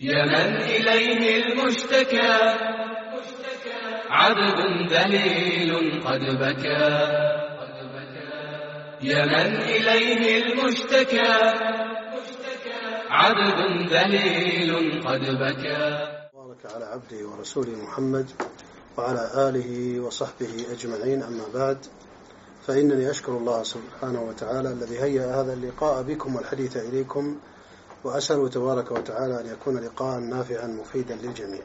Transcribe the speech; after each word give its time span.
يا 0.00 0.24
من 0.24 0.56
إليه 0.56 1.42
المشتكى. 1.42 2.54
عبد 4.10 4.92
ذليل 4.92 6.02
قد 6.06 6.20
بكى. 6.20 6.88
يا 9.02 9.24
من 9.26 9.56
إليه 9.56 10.42
المشتكى. 10.42 11.32
عبد 13.10 13.90
ذليل 13.92 15.02
قد 15.02 15.20
بكى. 15.20 16.08
بارك 16.34 16.74
على 16.74 16.84
عبده 16.84 17.28
ورسوله 17.28 17.82
محمد 17.82 18.30
وعلى 18.98 19.30
آله 19.48 20.00
وصحبه 20.00 20.66
أجمعين. 20.72 21.22
أما 21.22 21.44
بعد 21.54 21.78
فإنني 22.66 23.10
أشكر 23.10 23.32
الله 23.32 23.62
سبحانه 23.62 24.22
وتعالى 24.22 24.72
الذي 24.72 24.98
هيأ 24.98 25.40
هذا 25.40 25.52
اللقاء 25.52 26.02
بكم 26.02 26.36
والحديث 26.36 26.76
إليكم. 26.76 27.38
وأسأل 28.03 28.49
تبارك 28.49 28.91
وتعالى 28.91 29.41
أن 29.41 29.45
يكون 29.45 29.77
لقاء 29.77 30.19
نافعا 30.19 30.67
مفيدا 30.67 31.15
للجميع 31.15 31.61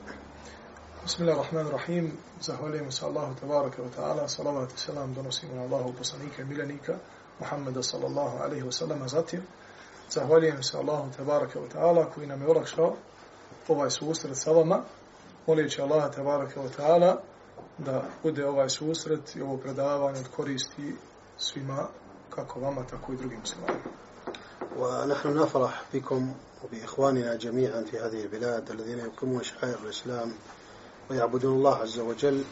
بسم 1.06 1.22
الله 1.22 1.34
الرحمن 1.34 1.66
الرحيم 1.66 2.18
Zahvaljujem 2.40 2.92
se 2.92 3.06
Allahu 3.06 3.34
tebareke 3.34 3.82
ve 3.82 3.90
ta'ala, 3.96 4.28
salavat 4.28 4.72
i 4.72 4.78
selam 4.78 5.14
donosimo 5.14 5.54
na 5.54 5.62
Allahu 5.62 5.92
poslanika 5.92 6.42
i 6.42 6.44
miljenika 6.44 6.94
Muhammeda 7.40 7.82
sallallahu 7.82 8.38
alaihi 8.38 8.62
wa 8.62 8.72
sallam. 8.72 9.08
Zatim, 9.08 9.42
zahvaljujem 10.10 10.62
se 10.62 10.78
Allahu 10.78 11.10
tebareke 11.16 11.60
ve 11.60 11.68
ta'ala 11.68 12.10
koji 12.14 12.26
nam 12.26 12.42
je 12.42 12.48
olakšao 12.48 12.96
ovaj 13.68 13.90
susret 13.90 14.36
sa 14.36 14.50
vama, 14.50 14.82
molijeći 15.46 15.82
Allaha 15.82 16.10
tebareke 16.10 16.60
ve 16.60 16.68
ta'ala 16.68 17.16
da 17.78 18.02
bude 18.22 18.46
ovaj 18.46 18.68
susret 18.68 19.36
i 19.36 19.42
ovo 19.42 19.56
predavanje 19.56 20.20
od 20.20 20.28
koristi 20.36 20.94
svima, 21.36 21.88
kako 22.30 22.60
vama, 22.60 22.84
tako 22.90 23.12
i 23.12 23.16
drugim 23.16 23.40
muslimanima. 23.40 23.90
ونحن 24.79 25.37
نفرح 25.37 25.83
بكم 25.93 26.33
وبإخواننا 26.63 27.35
جميعا 27.35 27.81
في 27.81 27.99
هذه 27.99 28.21
البلاد 28.21 28.71
الذين 28.71 28.99
يقيمون 28.99 29.43
شعائر 29.43 29.77
الإسلام 29.83 30.33
ويعبدون 31.09 31.57
الله 31.57 31.75
عز 31.75 31.99
وجل 31.99 32.43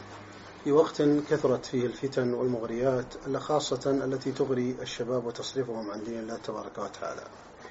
في 0.64 0.72
وقت 0.72 1.02
كثرت 1.02 1.66
فيه 1.66 1.86
الفتن 1.86 2.34
والمغريات 2.34 3.14
خاصة 3.36 3.90
التي 3.90 4.32
تغري 4.32 4.76
الشباب 4.82 5.26
وتصرفهم 5.26 5.90
عن 5.90 6.04
دين 6.04 6.18
الله 6.18 6.36
تبارك 6.36 6.78
وتعالى. 6.78 7.22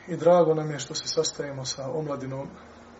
I 0.07 0.15
drago 0.15 0.53
nam 0.53 0.71
je 0.71 0.79
što 0.79 0.95
se 0.95 1.07
sastajemo 1.07 1.65
sa 1.65 1.91
omladinom 1.91 2.47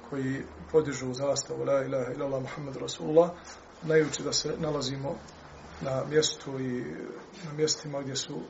koji 0.10 0.44
podižu 0.72 1.14
zastavu 1.14 1.66
La 1.66 1.84
ilaha 1.86 2.12
illallah 2.12 2.42
Muhammed 2.42 2.76
Rasulullah, 2.76 3.30
znajući 3.86 4.24
da 4.24 4.34
se 4.34 4.54
nalazimo 4.60 5.16
na 5.82 6.04
mjestu 6.10 6.60
i 6.60 6.84
na 7.46 7.54
mjestima 7.58 8.02
gdje 8.02 8.16
su 8.16 8.42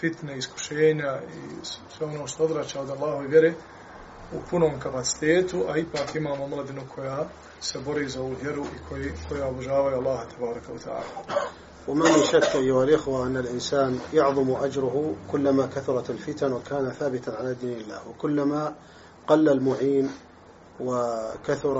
fitne, 0.00 0.38
iskušenja 0.38 1.18
i 1.22 1.64
sve 1.64 2.06
ono 2.06 2.26
što 2.26 2.44
odvraća 2.44 2.80
od 2.80 2.90
Allahove 2.90 3.28
vjere 3.28 3.54
u 4.32 4.36
punom 4.50 4.80
kapacitetu, 4.80 5.64
a 5.68 5.78
ipak 5.78 6.14
imamo 6.14 6.48
mladinu 6.48 6.82
koja 6.94 7.24
se 7.60 7.78
bori 7.78 8.08
za 8.08 8.20
ovu 8.20 8.34
vjeru 8.42 8.64
i 8.64 8.88
koji, 8.88 9.12
koja 9.28 9.46
obožavaju 9.46 9.96
Allaha 9.96 10.24
tebaraka 10.24 10.72
wa 10.72 10.78
ta'ala. 10.84 11.52
وما 11.88 12.04
من 12.16 12.22
شك 12.24 12.56
أيها 12.56 12.84
الإخوة 12.84 13.26
أن 13.26 13.36
الإنسان 13.36 13.98
يعظم 14.12 14.50
أجره 14.50 15.14
كلما 15.32 15.66
كثرت 15.66 16.10
الفتن 16.10 16.52
وكان 16.52 16.90
ثابتا 16.90 17.30
على 17.30 17.54
دين 17.54 17.80
الله 17.80 18.08
وكلما 18.08 18.74
قل 19.26 19.48
المعين 19.48 20.10
وكثر 20.80 21.76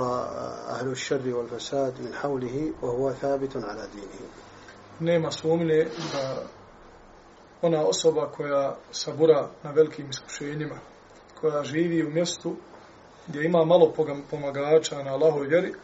أهل 0.69 0.87
الشر 0.87 1.35
والفساد 1.35 1.93
من 2.01 2.13
حوله 2.13 2.71
وهو 2.81 3.13
ثابت 3.13 3.57
على 3.57 3.87
دينه 3.95 4.29
Nema 4.99 5.31
sumnje 5.31 5.87
da 6.13 6.43
ona 7.62 7.86
osoba 7.86 8.30
koja 8.36 8.76
sabura 8.90 9.48
na 9.62 9.70
velikim 9.70 10.10
iskušenjima, 10.10 10.78
koja 11.40 11.64
živi 11.64 12.06
u 12.06 12.10
mjestu 12.10 12.56
gdje 13.26 13.44
ima 13.44 13.64
malo 13.64 13.92
pomagača 14.30 15.02
na 15.02 15.12
Allahoj 15.12 15.46
vjeri, 15.46 15.74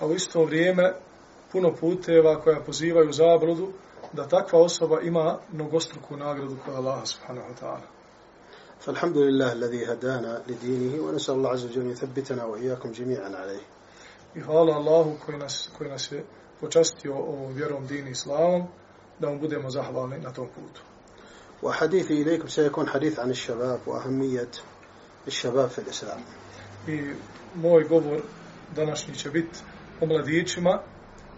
a 0.00 0.06
u 0.06 0.12
isto 0.12 0.44
vrijeme 0.44 0.92
puno 1.52 1.74
puteva 1.80 2.40
koja 2.40 2.60
pozivaju 2.60 3.12
zabludu, 3.12 3.68
da 4.12 4.28
takva 4.28 4.60
osoba 4.60 5.00
ima 5.00 5.38
mnogostruku 5.52 6.16
nagradu 6.16 6.56
kod 6.64 6.74
Allaha 6.74 7.06
subhanahu 7.06 7.48
wa 7.48 7.60
ta'ala. 7.60 7.92
فالحمد 8.82 9.16
لله 9.16 9.52
الذي 9.52 9.92
هدانا 9.92 10.42
لدينه 10.48 11.02
ونسأل 11.04 11.34
الله 11.34 11.50
عز 11.50 11.64
وجل 11.64 11.80
أن 11.80 11.90
يثبتنا 11.90 12.44
وإياكم 12.44 12.92
جميعا 12.92 13.30
عليه 13.36 13.60
I 14.34 14.40
hvala 14.40 14.74
Allahu 14.74 15.16
koji 15.26 15.38
nas, 15.38 15.70
koji 15.78 15.90
nas 15.90 16.12
je 16.12 16.24
počastio 16.60 17.14
ovom 17.14 17.52
vjerom 17.52 17.86
dini 17.86 18.10
islamom, 18.10 18.66
da 19.18 19.30
mu 19.30 19.38
budemo 19.38 19.70
zahvalni 19.70 20.18
na 20.18 20.32
tom 20.32 20.46
putu. 20.54 20.82
وحديثي 21.63 22.21
إليكم 22.21 22.47
سيكون 22.47 22.87
حديث 22.87 23.19
عن 23.19 23.29
الشباب 23.29 23.79
وأهمية 23.87 24.51
الشباب 25.27 25.69
في 25.69 25.79
الإسلام. 25.79 26.19
I 26.87 27.13
moj 27.55 27.87
govor 27.87 28.21
današnji 28.75 29.15
će 29.15 29.29
biti 29.29 29.59
o 30.01 30.05
mladićima 30.05 30.81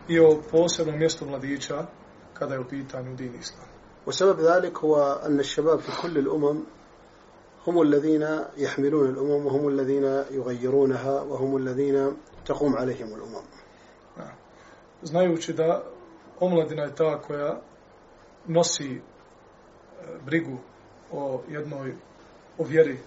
i 0.07 0.19
o 0.19 0.41
posebnom 0.51 0.97
mjestu 0.97 1.25
mladića 1.25 1.85
kada 2.33 2.53
je 2.53 2.59
u 2.59 2.67
pitanju 2.69 3.15
din 3.15 3.35
islam. 3.39 3.69
وسبب 4.07 4.39
ذلك 4.39 4.77
هو 4.77 5.21
أن 5.25 5.39
الشباب 5.39 5.79
في 5.79 6.01
كل 6.01 6.17
الأمم 6.17 6.63
هم 7.67 7.81
الذين 7.81 8.39
يحملون 8.57 9.09
الأمم 9.09 9.45
وهم 9.45 9.67
الذين 9.67 10.03
يغيرونها 10.31 11.21
وهم 11.21 11.57
الذين 11.57 12.13
تقوم 12.45 12.75
عليهم 12.77 13.07
الأمم. 13.07 13.43
Znajući 15.03 15.53
da 15.53 15.83
omladina 16.39 16.83
je 16.83 16.95
ta 16.95 17.21
koja 17.21 17.61
nosi 18.47 19.01
brigu 20.24 20.58
o 21.12 21.42
jednoj, 21.48 21.94
o 22.58 22.64
vjeri, 22.64 22.98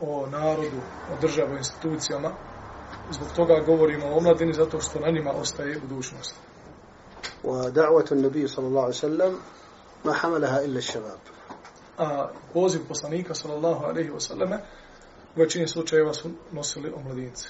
o 0.00 0.26
narodu, 0.26 0.80
o 1.12 1.20
državu, 1.20 1.54
o 1.54 1.56
institucijama, 1.56 2.30
zbog 3.10 3.28
toga 3.36 3.60
govorimo 3.66 4.06
o 4.06 4.16
omladini 4.16 4.52
zato 4.52 4.80
što 4.80 5.00
na 5.00 5.10
njima 5.10 5.30
ostaje 5.32 5.80
budućnost. 5.80 6.34
ودعوة 7.44 8.04
النبي 8.12 8.46
صلى 8.46 8.66
الله 8.66 8.80
عليه 8.82 8.94
وسلم 8.94 9.38
ما 10.04 10.12
حملها 10.12 10.64
إلا 10.64 10.78
الشباب 10.78 11.18
A 11.98 12.28
poziv 12.52 12.80
poslanika 12.88 13.34
sallallahu 13.34 13.84
alejhi 13.84 14.10
ve 14.10 14.20
selleme 14.20 14.58
u 15.36 15.40
većini 15.40 15.68
slučajeva 15.68 16.14
su 16.14 16.30
nosili 16.52 16.92
omladinci. 16.96 17.48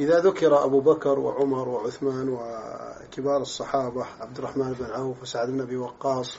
إذا 0.00 0.20
ذكر 0.20 0.64
أبو 0.64 0.80
بكر 0.80 1.18
وعمر 1.18 1.68
وعثمان 1.68 2.28
وكبار 2.28 3.40
الصحابة 3.40 4.06
عبد 4.20 4.38
الرحمن 4.38 4.72
بن 4.72 4.84
عوف 4.84 5.22
وسعد 5.22 5.50
بن 5.50 5.60
أبي 5.60 5.76
وقاص 5.76 6.36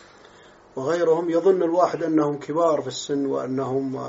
وغيرهم 0.77 1.31
يظن 1.31 1.63
الواحد 1.63 2.03
أنهم 2.03 2.39
كبار 2.39 2.81
في 2.81 2.89
السن 2.89 3.27
وأنهم 3.27 4.01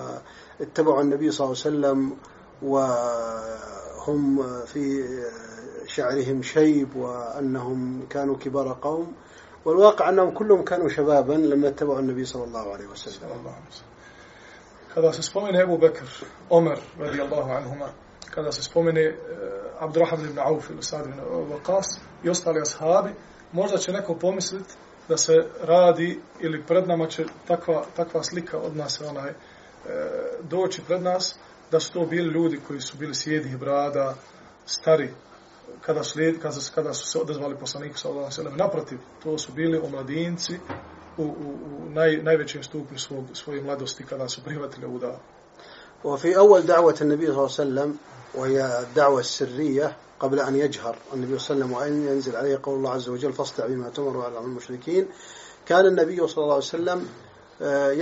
اتبعوا 0.61 1.01
النبي 1.01 1.31
صلى 1.31 1.45
الله 1.45 1.57
عليه 1.65 1.69
وسلم 1.69 2.17
وهم 2.61 4.43
في 4.65 5.03
شعرهم 5.87 6.41
شيب 6.41 6.95
وأنهم 6.95 8.05
كانوا 8.09 8.35
كبار 8.35 8.77
قوم. 8.81 9.13
والواقع 9.65 10.09
أنهم 10.09 10.31
كلهم 10.31 10.63
كانوا 10.63 10.89
شبابا 10.89 11.33
لما 11.33 11.67
اتبعوا 11.67 11.99
النبي 11.99 12.25
صلى 12.25 12.43
الله 12.43 12.73
عليه 12.73 12.87
وسلم. 12.87 13.51
Kada 14.93 15.13
se 15.13 15.23
spomene 15.23 15.63
Abu 15.63 15.77
Bekr, 15.77 16.03
Omer 16.49 16.77
radijallahu 16.99 17.51
anhuma, 17.51 17.89
kada 18.35 18.51
se 18.51 18.61
spomene 18.63 19.07
uh, 19.07 19.83
Abdurrahman 19.83 20.25
ibn 20.25 20.39
Auf 20.39 20.69
ili 20.69 20.83
Sa'd 20.83 21.05
ibn 21.05 21.19
Waqas 21.51 21.99
i 22.23 22.29
ostali 22.29 22.61
ashabi, 22.61 23.09
možda 23.53 23.77
će 23.77 23.91
neko 23.91 24.15
pomisliti 24.15 24.73
da 25.08 25.16
se 25.16 25.32
radi 25.62 26.20
ili 26.40 26.62
pred 26.62 26.88
nama 26.88 27.06
će 27.06 27.24
takva, 27.48 27.84
takva 27.96 28.22
slika 28.22 28.58
od 28.58 28.76
nas 28.76 29.00
onaj, 29.00 29.30
e, 29.30 29.34
doći 30.42 30.82
pred 30.86 31.02
nas, 31.02 31.38
da 31.70 31.80
su 31.80 31.92
to 31.92 32.06
bili 32.06 32.32
ljudi 32.32 32.60
koji 32.66 32.80
su 32.80 32.96
bili 32.96 33.14
sjedih 33.14 33.58
brada, 33.58 34.14
stari, 34.66 35.10
kada 35.80 36.02
su, 36.02 36.18
lijed, 36.18 36.42
kada, 36.42 36.56
kada 36.74 36.94
su 36.94 37.06
se 37.06 37.18
odazvali 37.18 37.56
poslaniku 37.56 37.98
sallallahu 37.98 38.24
alejhi 38.24 38.40
ve 38.40 38.44
sellem 38.44 38.56
naprotiv 38.56 38.98
to 39.22 39.38
su 39.38 39.52
bili 39.52 39.78
omladinci 39.78 40.58
u, 41.16 41.22
u, 41.22 41.26
u 41.26 41.90
naj, 41.90 42.16
najvećem 42.16 42.62
stupnju 42.62 42.98
svog, 42.98 43.24
svoje 43.32 43.62
mladosti 43.62 44.04
kada 44.04 44.28
su 44.28 44.44
prihvatili 44.44 44.86
ovu 44.86 44.98
davu 44.98 45.18
وفي 46.04 46.36
أول 46.36 46.62
دعوة 46.62 46.94
النبي 47.00 47.26
صلى 47.26 47.34
الله 47.34 47.42
عليه 47.42 47.44
وسلم 47.44 47.96
وهي 48.34 48.78
الدعوة 48.80 49.20
السرية 49.20 49.96
قبل 50.21 50.39
أن 50.39 50.55
يجهر 50.55 50.95
النبي 51.13 51.39
صلى 51.39 51.55
الله 51.55 51.65
عليه 51.65 51.71
وسلم 51.71 51.71
وأن 51.73 52.07
ينزل 52.07 52.35
عليه 52.35 52.59
قول 52.63 52.75
الله 52.77 52.91
عز 52.91 53.09
وجل 53.09 53.33
فاصدع 53.33 53.67
بما 53.67 53.89
تمر 53.89 54.17
وعلى 54.17 54.39
المشركين 54.39 55.07
كان 55.65 55.85
النبي 55.85 56.27
صلى 56.27 56.43
الله 56.43 56.53
عليه 56.53 56.65
وسلم 56.75 57.07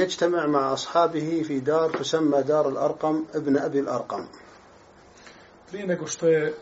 يجتمع 0.01 0.47
مع 0.47 0.73
أصحابه 0.73 1.43
في 1.47 1.59
دار 1.59 1.89
تسمى 1.89 2.41
دار 2.41 2.69
الأرقم 2.69 3.25
ابن 3.33 3.57
أبي 3.57 3.79
الأرقم 3.79 4.27
prije 5.71 5.87
nego 5.87 6.07
što 6.07 6.27
je 6.27 6.53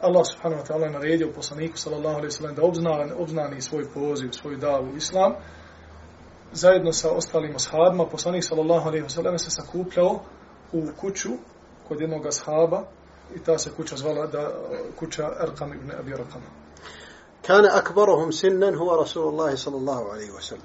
Allah 0.00 0.24
subhanahu 0.26 0.62
wa 0.62 0.66
ta'ala 0.66 0.90
naredio 0.90 1.32
poslaniku 1.34 1.78
sallallahu 1.78 2.16
alaihi 2.16 2.30
sallam 2.30 2.54
da 2.54 2.62
obznani, 2.62 3.12
obznani 3.18 3.62
svoj 3.62 3.84
poziv, 3.94 4.30
svoju 4.32 4.56
davu 4.56 4.96
islam, 4.96 5.32
zajedno 6.52 6.92
sa 6.92 7.10
ostalim 7.10 7.54
ashabima, 7.56 8.06
poslanik 8.06 8.44
sallallahu 8.44 8.88
alaihi 8.88 9.08
sallam 9.08 9.38
se 9.38 9.50
sakupljao 9.50 10.20
u 10.72 10.82
kuću 11.00 11.30
kod 11.88 12.00
jednog 12.00 12.26
ashaba 12.26 12.82
i 13.36 13.38
ta 13.38 13.58
se 13.58 13.70
kuća 13.76 13.96
zvala 13.96 14.26
da, 14.26 14.50
kuća 14.98 15.30
Arqam 15.40 15.74
ibn 15.74 15.90
Abi 16.00 16.14
Arqam. 16.14 16.42
كان 17.44 17.64
أكبرهم 17.64 18.30
سنا 18.30 18.76
هو 18.76 19.02
رسول 19.02 19.28
الله 19.28 19.54
صلى 19.54 19.76
الله 19.76 20.12
عليه 20.12 20.30
وسلم 20.30 20.60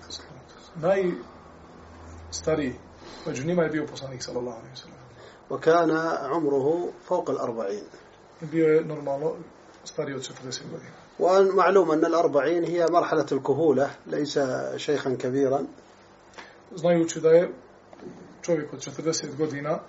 Najstariji 0.75 2.73
među 3.27 3.45
njima 3.45 3.63
je 3.63 3.69
bio 3.69 3.85
poslanik 3.85 4.23
sallallahu 4.23 4.57
alaihi 4.57 4.75
sallam. 4.75 4.99
وكان 5.49 5.91
عمره 6.31 6.89
فوق 7.07 7.29
الأربعين 7.29 7.83
I 8.41 8.45
bio 8.45 8.67
je 8.67 8.85
normalno 8.85 9.33
stariji 9.83 10.15
od 10.15 10.21
40 10.21 10.61
godina. 10.71 10.91
ومعلوم 11.19 11.91
أن 11.91 12.05
الأربعين 12.05 12.63
هي 12.63 12.85
مرحلة 12.89 13.25
الكهولة 13.31 13.89
ليس 14.07 14.39
شيخا 14.77 15.15
كبيرا 15.15 15.65
Znajući 16.75 17.19
da 17.19 17.29
je 17.29 17.49
čovjek 18.41 18.73
od 18.73 18.79
40 18.79 19.35
godina, 19.37 19.79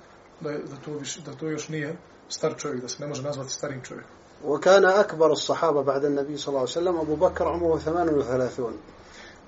da, 0.40 0.50
je, 0.50 0.58
da, 0.58 0.76
to, 0.84 0.90
da 1.25 1.32
to 1.37 1.49
još 1.49 1.69
nije 1.69 1.96
star 2.30 2.56
čovjek, 2.57 2.81
da 2.81 2.88
se 2.88 3.01
ne 3.01 3.07
može 3.07 3.21
nazvati 3.21 3.51
starim 3.51 3.81
čovjekom. 3.81 4.15
وكان 4.45 4.86
أكبر 4.86 5.31
الصحابة 5.31 5.81
بعد 5.81 6.06
النبي 6.06 6.38
صلى 6.38 6.47
الله 6.47 6.59
عليه 6.59 6.69
وسلم 6.69 6.97
أبو 6.97 7.15
بكر 7.15 7.47
عمره 7.47 7.80
38 7.80 8.74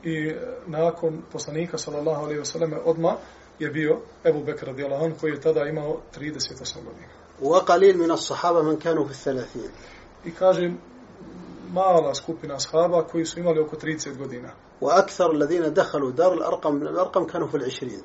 I 0.04 0.10
e, 0.10 0.36
nakon 0.68 1.22
poslanika, 1.32 1.78
sallallahu 1.78 2.24
alaihi 2.24 2.40
wasallam, 2.40 2.74
odma 2.86 3.16
je 3.60 3.70
bio 3.70 4.00
Ebu 4.24 4.44
Bekr 4.44 4.66
radijallahu 4.66 5.06
anhu, 5.06 5.18
koji 5.20 5.32
je 5.32 5.42
tada 5.42 5.66
imao 5.66 5.98
38 6.18 6.84
godina. 6.84 7.08
وقليل 7.42 7.98
من 7.98 8.12
الصحابة 8.12 8.62
من 8.62 8.78
كانوا 8.78 9.06
في 9.06 9.12
الثلاثين 9.12 9.70
I 10.26 10.32
kaže, 10.32 10.72
mala 11.74 12.16
skupina 12.16 12.56
ashaba 12.56 13.04
koji 13.04 13.26
su 13.26 13.40
imali 13.40 13.60
oko 13.60 13.76
30 13.76 14.18
godina. 14.18 14.54
وأكثر 14.82 15.32
الذين 15.32 15.74
دخلوا 15.74 16.12
دار 16.12 16.34
الأرقم 16.34 16.76
من 16.76 16.88
الأرقم 16.88 17.26
كانوا 17.26 17.48
في 17.48 17.58
العشرين 17.58 18.02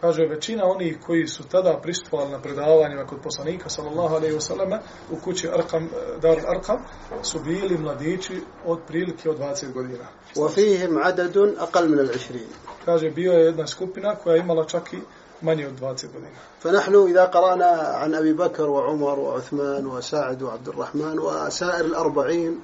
Kaže, 0.00 0.26
većina 0.26 0.64
onih 0.64 0.98
koji 1.06 1.26
su 1.26 1.42
tada 1.48 1.78
pristupovali 1.82 2.30
na 2.30 2.42
predavanjima 2.42 3.06
kod 3.06 3.18
poslanika, 3.22 3.68
sallallahu 3.68 4.14
alaihi 4.14 4.36
wasallam, 4.36 4.78
u 5.10 5.16
kući 5.24 5.48
Arkam, 5.48 5.88
Dar 6.22 6.38
Arkam, 6.56 6.76
su 7.22 7.38
bili 7.40 7.78
mladići 7.78 8.40
od 8.66 8.78
prilike 8.86 9.30
od 9.30 9.38
20 9.38 9.72
godina. 9.72 10.04
وفيهم 10.36 10.98
عدد 10.98 11.36
أقل 11.58 11.88
من 11.88 11.98
العشرين 11.98 12.48
Kaže, 12.84 13.10
bio 13.10 13.32
je 13.32 13.44
jedna 13.44 13.66
skupina 13.66 14.14
koja 14.14 14.34
je 14.34 14.40
imala 14.40 14.64
čak 14.64 14.92
i 14.92 14.98
manje 15.40 15.66
od 15.66 15.80
20 15.80 16.06
godina. 16.12 16.38
فنحن 16.60 16.94
إذا 16.94 17.24
قرأنا 17.24 17.70
عن 18.02 18.14
أبي 18.14 18.32
بكر 18.32 18.70
وعمر 18.70 19.18
وعثمان 19.18 19.86
وسعد 19.86 20.42
وعبد 20.42 20.68
الرحمن 20.68 21.18
وسائر 21.18 21.84
الأربعين 21.84 22.60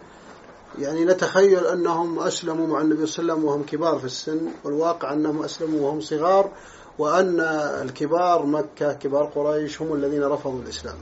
يعني 0.79 1.05
نتخيل 1.05 1.67
أنهم 1.67 2.19
أسلموا 2.19 2.67
مع 2.67 2.81
النبي 2.81 3.07
صلى 3.07 3.23
الله 3.23 3.33
عليه 3.33 3.43
وسلم 3.43 3.45
وهم 3.45 3.63
كبار 3.63 3.99
في 3.99 4.05
السن 4.05 4.41
والواقع 4.65 5.13
أنهم 5.13 5.43
أسلموا 5.43 5.81
وهم 5.81 6.01
صغار 6.01 6.51
وأن 7.00 7.40
الكبار 7.82 8.46
مكة 8.46 8.94
كبار 8.94 9.26
قريش 9.26 9.82
هم 9.82 9.94
الذين 9.94 10.24
رفضوا 10.24 10.62
الإسلام 10.62 10.98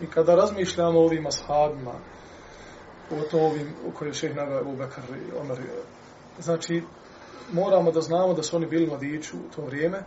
I 0.00 0.06
kada 0.06 0.34
razmišljamo 0.34 1.00
o 1.00 1.04
ovim 1.04 1.26
ashabima, 1.26 1.94
o 3.10 3.30
to 3.30 3.38
ovim 3.38 3.74
u 3.86 3.90
kojoj 3.90 4.12
šeh 4.12 4.36
naveo 4.36 4.60
Abu 4.60 4.76
Bakr 4.76 5.00
i 5.00 5.36
Omer, 5.40 5.58
znači 6.38 6.82
moramo 7.52 7.92
da 7.92 8.00
znamo 8.00 8.34
da 8.34 8.42
su 8.42 8.56
oni 8.56 8.66
bili 8.66 8.86
mladići 8.86 9.36
u 9.36 9.54
to 9.56 9.62
vrijeme 9.62 10.04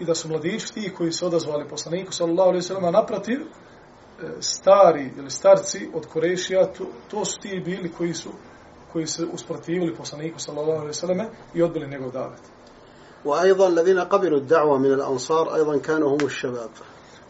i 0.00 0.04
da 0.04 0.14
su 0.14 0.28
mladići 0.28 0.74
ti 0.74 0.92
koji 0.96 1.12
su 1.12 1.26
odazvali 1.26 1.68
poslaniku 1.68 2.12
sallallahu 2.12 2.48
alejhi 2.48 2.64
ve 2.64 2.68
sellem 2.68 2.84
a 2.84 2.90
naprotiv 2.90 3.40
e, 3.40 3.46
stari 4.40 5.12
ili 5.16 5.30
starci 5.30 5.90
od 5.94 6.06
Korešija 6.06 6.66
to, 6.66 6.84
to 7.10 7.24
su 7.24 7.40
ti 7.40 7.62
bili 7.64 7.92
koji 7.98 8.14
su 8.14 8.30
koji 8.92 9.06
se 9.06 9.26
usprotivili 9.32 9.96
poslaniku 9.96 10.38
sallallahu 10.38 10.72
alejhi 10.72 10.86
ve 10.86 10.94
selleme 10.94 11.28
i 11.54 11.62
odbili 11.62 11.90
njegov 11.90 12.10
davet. 12.10 12.40
وأيضا 13.25 13.67
الذين 13.67 13.99
قبلوا 13.99 14.39
الدعوة 14.39 14.77
من 14.77 14.93
الأنصار 14.93 15.55
أيضا 15.55 15.77
كانوا 15.77 16.09
هم 16.09 16.25
الشباب 16.25 16.69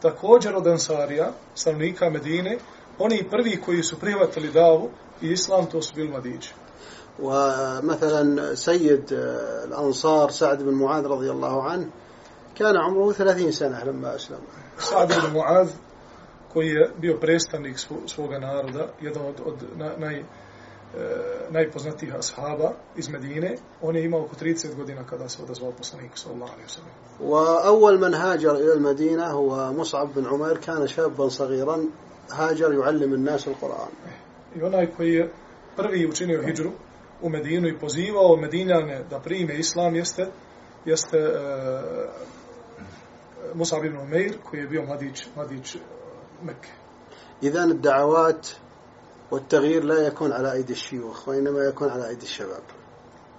Također 0.01 0.55
od 0.55 0.67
Ansarija, 0.67 1.31
stanovnika 1.55 2.09
Medine, 2.09 2.57
oni 2.99 3.23
prvi 3.29 3.61
koji 3.65 3.83
su 3.83 3.99
prihvatili 3.99 4.51
davu 4.51 4.89
i 5.21 5.27
islam, 5.31 5.65
to 5.65 5.81
su 5.81 5.95
bili 5.95 6.09
mladići. 6.09 6.53
ومثلا 7.21 8.55
سيد 8.55 9.13
الأنصار 9.67 10.29
سعد 10.29 10.63
بن 10.63 10.73
معاذ 10.73 11.05
رضي 11.07 11.31
الله 11.31 11.63
عنه 11.63 11.87
كان 12.55 12.77
عمره 12.77 13.11
ثلاثين 13.11 13.51
سنة 13.51 13.83
لما 13.83 14.15
أسلم 14.15 14.39
Sa'd 14.79 15.11
ibn 15.11 15.37
Mu'adh, 15.37 15.69
koji 16.53 16.67
je 16.67 16.91
bio 16.97 17.17
predstavnik 17.17 17.77
svo- 17.77 18.07
svoga 18.07 18.39
naroda, 18.39 18.87
jedan 19.01 19.25
od, 19.25 19.35
od 19.45 19.55
na, 19.77 19.91
naj, 19.97 20.15
e, 20.19 20.23
najpoznatijih 21.50 22.14
ashaba 22.14 22.72
iz 22.96 23.08
Medine, 23.08 23.56
on 23.82 23.96
je 23.96 24.04
imao 24.04 24.20
oko 24.20 24.36
30 24.36 24.74
godina 24.74 25.04
kada 25.04 25.28
se 25.28 25.42
odazvao 25.42 25.72
poslaniku 25.72 26.18
sallallahu 26.18 26.52
alejhi 26.52 26.66
ve 26.66 26.74
sellem. 26.74 26.92
وأول 27.20 28.00
من 28.00 28.14
هاجر 28.14 28.56
إلى 28.56 28.72
المدينة 28.72 29.26
هو 29.26 29.72
مصعب 29.72 30.14
بن 30.14 30.26
عمير 30.26 30.56
كان 30.56 30.86
شابا 30.86 31.28
صغيرا 31.28 31.84
هاجر 32.30 32.72
يعلم 32.72 33.14
الناس 33.14 33.48
القرآن 33.48 33.90
I 34.56 34.62
onaj 34.62 34.86
koji 34.96 35.12
je 35.14 35.32
prvi 35.76 36.06
učinio 36.06 36.42
hidžru 36.42 36.70
u 37.22 37.28
Medinu 37.28 37.68
i 37.68 37.78
pozivao 37.78 38.36
Medinjane 38.36 39.04
da 39.10 39.20
prime 39.20 39.58
islam 39.58 39.94
jeste 39.94 40.26
jeste 40.84 41.18
e, 41.18 41.32
Musab 43.54 43.84
ibn 43.84 43.96
Umeir 43.96 44.38
koji 44.44 44.60
je 44.60 44.66
bio 44.66 44.82
mladić, 44.82 45.26
mladić 45.36 45.74
e, 45.74 45.78
Mekke. 46.42 46.68
إذا 47.42 47.64
الدعوات 47.64 48.48
والتغيير 49.31 49.83
لا 49.83 50.07
يكون 50.07 50.31
على 50.31 50.51
أيدي 50.51 50.73
الشيوخ 50.73 51.27
وإنما 51.27 51.59
يكون 51.59 51.89
على 51.89 52.07
أيدي 52.07 52.23
الشباب 52.23 52.61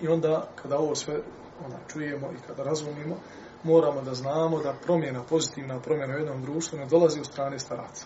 I 0.01 0.09
onda 0.09 0.49
kada 0.63 0.79
ovo 0.79 0.95
sve 0.95 1.21
ona, 1.67 1.77
čujemo 1.93 2.33
i 2.33 2.37
kada 2.47 2.63
razumimo, 2.63 3.17
moramo 3.63 4.03
da 4.03 4.15
znamo 4.15 4.63
da 4.63 4.75
promjena, 4.85 5.23
pozitivna 5.23 5.81
promjena 5.81 6.15
u 6.15 6.19
jednom 6.19 6.43
društvu 6.43 6.79
ne 6.79 6.87
dolazi 6.87 7.21
od 7.21 7.27
strane 7.27 7.59
staraca, 7.59 8.05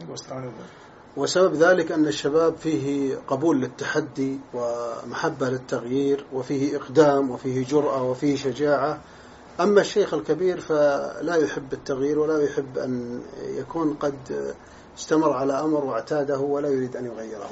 nego 0.00 0.12
od 0.12 0.18
strane. 0.18 0.50
وسبب 1.16 1.54
ذلك 1.54 1.92
أن 1.92 2.06
الشباب 2.06 2.56
فيه 2.56 3.16
قبول 3.28 3.60
للتحدي 3.60 4.40
ومحبة 4.54 5.48
للتغيير 5.48 6.26
وفيه 6.32 6.76
إقدام 6.76 7.30
وفيه 7.30 7.64
جرأة 7.64 8.02
وفيه 8.02 8.36
شجاعة 8.36 9.00
أما 9.60 9.80
الشيخ 9.80 10.14
الكبير 10.14 10.60
فلا 10.60 11.36
يحب 11.36 11.72
التغيير 11.72 12.18
ولا 12.18 12.42
يحب 12.44 12.78
أن 12.78 13.20
يكون 13.40 13.94
قد 13.94 14.54
استمر 14.96 15.32
على 15.32 15.60
أمر 15.60 15.84
واعتاده 15.84 16.38
ولا 16.38 16.68
يريد 16.68 16.96
an 16.96 17.04
يغيره. 17.04 17.50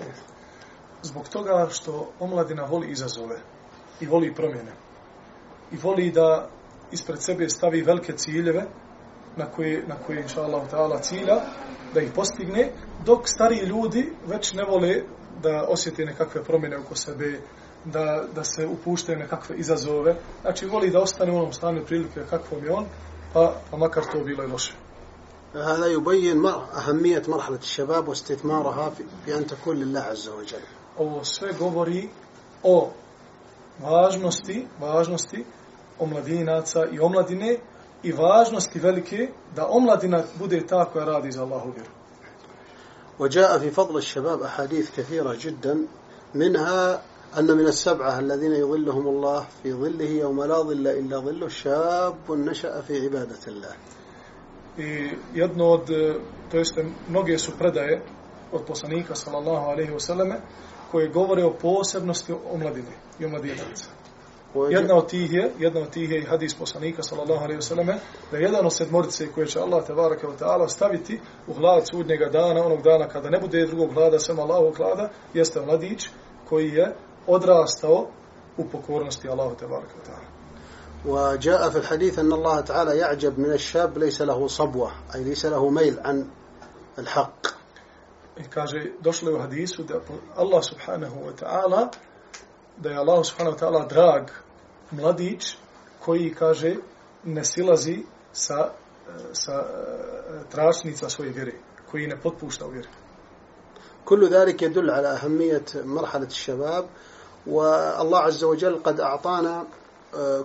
Zbog 1.03 1.29
toga 1.29 1.69
što 1.71 2.11
omladina 2.21 2.65
voli 2.65 2.91
izazove 2.91 3.37
i 4.01 4.07
voli 4.07 4.35
promjene 4.35 4.73
i 5.73 5.77
voli 5.77 6.11
da 6.11 6.49
ispred 6.93 7.23
sebe 7.23 7.49
stavi 7.49 7.83
velike 7.83 8.13
ciljeve 8.13 8.65
na 9.37 9.47
koje, 9.47 9.87
na 9.87 9.95
koje 10.07 10.23
inša 10.23 10.43
Allah 10.43 10.63
ta'ala 10.73 11.01
cilja 11.03 11.41
da 11.95 12.01
ih 12.01 12.11
postigne 12.15 12.73
dok 13.05 13.29
stari 13.29 13.57
ljudi 13.57 14.13
već 14.27 14.53
ne 14.53 14.65
vole 14.65 15.03
da 15.43 15.67
osjete 15.69 16.05
nekakve 16.05 16.45
promjene 16.45 16.79
oko 16.79 16.97
sebe 16.97 17.41
da, 17.85 18.25
da 18.35 18.45
se 18.45 18.67
upuštaju 18.67 19.19
nekakve 19.19 19.57
izazove. 19.57 20.17
Znači 20.43 20.67
voli 20.67 20.91
da 20.91 21.01
ostane 21.01 21.33
u 21.33 21.37
onom 21.37 21.53
stanju 21.53 21.85
prilike 21.87 22.21
kakvom 22.31 22.65
je 22.65 22.73
on 22.73 22.87
pa, 23.33 23.55
pa 23.71 23.77
makar 23.77 24.05
to 24.13 24.25
bilo 24.25 24.45
i 24.45 24.47
loše. 24.47 24.73
هذا 25.55 25.87
يبين 25.87 26.37
مر- 26.39 26.67
أهمية 26.77 27.23
مرحلة 27.29 27.57
الشباب 27.57 28.09
واستثمارها 28.09 28.91
في 28.91 29.05
في 29.25 29.37
أن 29.39 29.47
تكون 29.47 29.77
لله 29.77 30.01
عز 30.01 30.29
وجل 30.29 30.63
Ovo 30.99 31.25
sve 31.25 31.53
govori 31.59 32.09
o 32.63 32.91
važnosti, 33.83 34.67
važnosti 34.81 35.45
omladinaca 35.99 36.85
i 36.93 37.01
omladine 37.01 37.57
i 38.03 38.13
važnosti 38.13 38.79
velike 38.79 39.29
da 39.57 39.67
omladina 39.69 40.23
bude 40.39 40.67
ta 40.67 40.85
koja 40.85 41.05
radi 41.05 41.33
za 41.33 41.43
Allahu 41.43 41.71
vjeru. 41.73 41.91
وجاء 43.19 43.59
في 43.59 43.71
فضل 43.71 43.97
الشباب 43.97 44.43
أحاديث 44.43 44.91
كثيرة 44.97 45.37
جدا 45.41 45.79
منها 46.35 47.03
أن 47.39 47.47
من 47.57 47.67
السبعة 47.67 48.19
الذين 48.19 48.53
يظلهم 48.53 49.07
الله 49.07 49.47
في 49.63 49.73
ظله 49.73 50.11
يوم 50.11 50.43
لا 50.45 50.63
ظل 50.63 50.87
إلا 50.89 51.19
ظله 51.19 51.49
شاب 51.49 52.15
نشأ 52.31 52.81
في 52.81 53.01
عبادة 53.05 53.39
الله 53.47 53.75
I 54.79 55.11
jedno 55.35 55.65
od, 55.65 55.91
e, 55.91 56.15
to 56.51 56.59
jeste, 56.59 56.85
mnoge 57.09 57.39
su 57.39 57.53
predaje 57.59 58.03
od 58.53 58.63
poslanika, 58.67 59.15
sallallahu 59.15 59.67
alaihi 59.67 59.93
wasallame, 59.93 60.37
koje 60.91 61.09
govore 61.09 61.45
o 61.45 61.53
posebnosti 61.53 62.33
omladine 62.53 62.93
i 63.19 63.25
omladinaca. 63.25 63.91
Jedna 64.71 64.95
od 64.95 65.09
tih 65.09 65.33
je, 65.33 65.53
jedna 65.59 65.81
od 65.81 65.91
tih 65.91 66.11
je 66.11 66.19
i 66.19 66.25
hadis 66.25 66.55
poslanika 66.55 67.03
sallallahu 67.03 67.45
alejhi 67.45 67.57
ve 67.57 67.63
selleme 67.63 67.99
da 68.31 68.37
je 68.37 68.43
jedan 68.43 68.67
od 68.67 68.77
sedmorice 68.77 69.33
koje 69.33 69.47
će 69.47 69.61
Allah 69.61 69.87
te 69.87 69.95
bareke 69.95 70.27
ve 70.27 70.37
taala 70.37 70.69
staviti 70.69 71.21
u 71.47 71.53
hlad 71.53 71.89
sudnjega 71.89 72.29
dana, 72.29 72.65
onog 72.65 72.83
dana 72.83 73.09
kada 73.09 73.31
ne 73.31 73.41
bude 73.41 73.67
drugog 73.67 73.93
hlada 73.95 74.19
sem 74.19 74.39
Allahovog 74.39 74.77
hlada, 74.77 75.09
jeste 75.35 75.61
mladić 75.61 76.09
koji 76.49 76.69
je 76.69 76.95
odrastao 77.27 78.07
u 78.57 78.65
pokornosti 78.69 79.29
Allahu 79.29 79.57
te 79.57 79.67
bareke 79.67 79.95
ve 79.99 80.05
taala. 80.05 80.34
وجاء 81.05 81.71
في 81.71 81.79
الحديث 81.79 82.19
أن 82.19 82.33
الله 82.33 82.61
تعالى 82.61 82.97
يعجب 82.97 83.39
من 83.39 83.53
الشاب 83.53 83.99
ليس 83.99 84.23
له 84.23 84.47
صبوة 84.49 84.93
أي 85.15 85.25
ليس 85.25 85.47
له 85.47 85.71
ميل 85.71 86.01
عن 86.01 86.27
الحق 86.99 87.47
I 88.37 88.51
kaže, 88.51 88.91
došlo 89.01 89.31
je 89.31 89.37
u 89.37 89.41
hadisu 89.41 89.83
da 89.83 90.01
Allah 90.37 90.65
subhanahu 90.65 91.17
wa 91.27 91.33
ta'ala, 91.37 91.91
da 92.77 92.91
je 92.91 92.97
Allah 92.97 93.25
subhanahu 93.25 93.57
wa 93.57 93.61
ta'ala 93.61 93.87
drag 93.89 94.31
mladić 94.91 95.57
koji, 96.01 96.35
kaže, 96.35 96.77
ne 97.25 97.45
silazi 97.45 98.03
sa, 98.33 98.71
sa 99.33 99.53
e, 99.53 100.51
tračnica 100.51 101.09
svoje 101.09 101.31
vjere, 101.31 101.53
koji 101.91 102.07
ne 102.07 102.21
potpušta 102.21 102.67
u 102.67 102.71
vjeri. 102.71 102.89
كل 104.05 104.29
ذلك 104.29 104.63
يدل 104.63 104.91
على 104.91 105.09
أهمية 105.09 105.65
مرحلة 105.85 106.27
الشباب 106.27 106.87
والله 107.47 108.19
عز 108.19 108.45
وجل 108.45 108.83
قد 108.83 109.01
أعطانا 109.01 109.61
آه، 109.61 109.84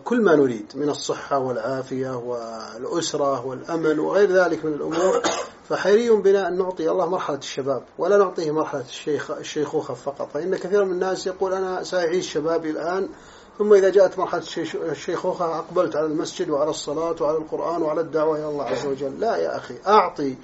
كل 0.03 0.21
ما 0.21 0.35
نريد 0.35 0.71
من 0.75 0.89
الصحة 0.89 1.37
والعافية 1.37 2.17
والأسرة 2.17 3.45
والأمن 3.45 3.99
وغير 3.99 4.31
ذلك 4.31 4.65
من 4.65 4.73
الأمور 4.73 5.21
فحري 5.69 6.09
بنا 6.09 6.47
أن 6.47 6.57
نعطي 6.57 6.89
الله 6.91 7.09
مرحلة 7.09 7.37
الشباب 7.37 7.83
ولا 7.97 8.17
نعطيه 8.17 8.51
مرحلة 8.51 8.81
الشيخ 8.81 9.31
الشيخوخة 9.31 9.93
فقط. 9.93 10.29
فإن 10.33 10.55
كثير 10.55 10.85
من 10.85 10.91
الناس 10.91 11.27
يقول 11.27 11.53
أنا 11.53 11.83
سأعيش 11.83 12.33
شبابي 12.33 12.69
الآن 12.69 13.09
ثم 13.57 13.73
إذا 13.73 13.89
جاءت 13.89 14.19
مرحلة 14.19 14.43
الشيخوخة 14.75 15.59
أقبلت 15.59 15.95
على 15.95 16.05
المسجد 16.05 16.49
وعلى 16.49 16.69
الصلاة 16.69 17.15
وعلى 17.21 17.37
القرآن 17.37 17.81
وعلى 17.81 18.01
الدعوة 18.01 18.37
إلى 18.37 18.49
الله 18.49 18.63
عز 18.63 18.85
وجل. 18.85 19.19
لا 19.19 19.37
يا 19.37 19.57
أخي 19.57 19.75
أعطي 19.87 20.35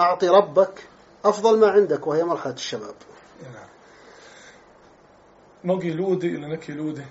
أعطي 0.00 0.28
ربك 0.28 0.88
أفضل 1.24 1.58
ما 1.58 1.68
عندك 1.70 2.06
وهي 2.06 2.24
مرحلة 2.24 2.54
الشباب. 2.54 2.94
Mnogi 5.62 5.88
ljudi 5.88 6.26
ili 6.26 6.48
neki 6.48 6.72
ljudi 6.72 7.02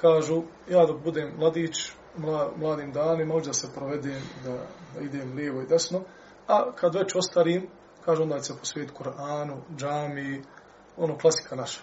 kažu, 0.00 0.42
ja 0.68 0.86
dok 0.86 1.02
budem 1.04 1.32
mladić, 1.38 1.92
mla, 2.16 2.50
mladim 2.56 2.92
danima, 2.92 3.34
možda 3.34 3.52
se 3.52 3.68
provedem, 3.74 4.22
da, 4.44 4.56
da 4.94 5.00
idem 5.00 5.32
lijevo 5.34 5.62
i 5.62 5.66
desno, 5.66 6.00
a 6.46 6.72
kad 6.72 6.94
već 6.94 7.14
ostarim, 7.14 7.68
kažu 8.04 8.22
onda 8.22 8.38
će 8.38 8.44
se 8.44 8.58
posvijeti 8.58 8.92
Kur'anu, 8.92 9.56
džami, 9.76 10.42
ono 10.96 11.18
klasika 11.18 11.56
naša 11.56 11.80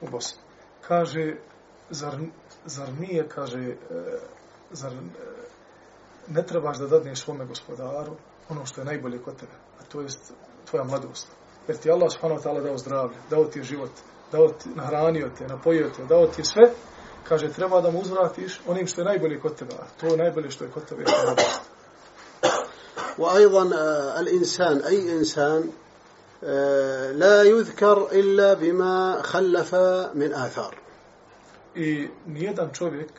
u 0.00 0.08
Bosni. 0.10 0.42
Kaže, 0.88 1.36
zar, 1.90 2.18
zar 2.64 2.88
nije, 3.00 3.28
kaže, 3.28 3.68
e, 3.68 3.76
zar 4.70 4.92
e, 4.92 4.96
ne 6.28 6.46
trebaš 6.46 6.78
da 6.78 6.86
dadneš 6.86 7.20
svome 7.20 7.46
gospodaru 7.46 8.16
ono 8.48 8.66
što 8.66 8.80
je 8.80 8.84
najbolje 8.84 9.22
kod 9.22 9.36
tebe, 9.36 9.52
a 9.80 9.84
to 9.84 10.00
je 10.00 10.08
tvoja 10.64 10.84
mladost. 10.84 11.28
Jer 11.68 11.76
ti 11.76 11.90
Allah 11.90 12.12
subhanahu 12.12 12.40
wa 12.40 12.44
ta'ala 12.44 12.62
dao 12.62 12.78
zdravlje, 12.78 13.16
dao 13.30 13.44
ti 13.44 13.58
je 13.58 13.64
život, 13.64 13.90
dao 14.32 14.48
ti, 14.48 14.68
nahranio 14.74 15.30
te, 15.38 15.46
napojio 15.46 15.90
te, 15.96 16.04
dao 16.04 16.26
ti 16.26 16.40
je 16.40 16.44
sve, 16.44 16.70
kaže, 17.28 17.52
treba 17.52 17.80
da 17.80 17.90
mu 17.90 18.00
uzvratiš 18.00 18.60
onim 18.66 18.86
što 18.86 19.00
je 19.00 19.04
najbolje 19.04 19.40
kod 19.40 19.54
tebe, 19.56 19.74
a 19.74 20.00
to 20.00 20.16
najbolje 20.16 20.50
što 20.50 20.64
je 20.64 20.70
kod 20.70 20.84
tebe 20.84 21.02
je. 21.02 21.06
وأيضا 23.18 23.76
آه، 23.76 24.20
الإنسان 24.20 24.76
أي 24.82 25.18
إنسان 25.18 25.70
آه، 26.44 27.12
لا 27.12 27.42
يذكر 27.42 28.12
إلا 28.12 28.54
بما 28.54 29.22
خلف 29.22 29.74
من 30.14 30.34
آثار 30.34 30.76
I 31.76 32.08
nijedan 32.26 32.70
čovjek, 32.72 33.10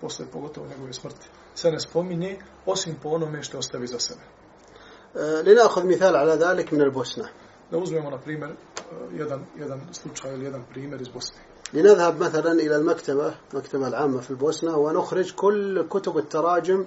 posle 0.00 0.26
pogotovo 0.32 0.66
njegove 0.66 0.92
smrti, 0.92 1.26
se 1.54 1.70
ne 1.70 1.80
spominje 1.80 2.38
osim 2.66 2.94
po 3.02 3.08
onome 3.08 3.42
što 3.42 3.58
ostavi 3.58 3.86
za 3.86 3.98
sebe. 3.98 4.20
آه، 5.16 5.42
لنأخذ 5.42 5.86
مثال 5.86 6.16
على 6.16 6.32
ذلك 6.32 6.72
من 6.72 6.80
البوسنة 6.80 7.28
Da 7.70 7.78
uzmemo, 7.78 8.10
na 8.10 8.18
primjer, 8.18 8.50
eh, 8.50 8.54
jedan, 9.12 9.46
jedan 9.58 9.80
slučaj 9.92 10.34
ili 10.34 10.44
jedan 10.44 10.64
primjer 10.70 11.00
iz 11.00 11.08
Bosne. 11.08 11.38
لنذهب 11.72 12.22
مثلا 12.22 12.52
إلى 12.52 12.76
المكتبة 12.76 13.34
المكتبة 13.52 13.88
العامة 13.88 14.20
في 14.20 14.30
البوسنة 14.30 14.76
ونخرج 14.76 15.34
كل 15.34 15.88
كتب 15.88 16.18
التراجم 16.18 16.86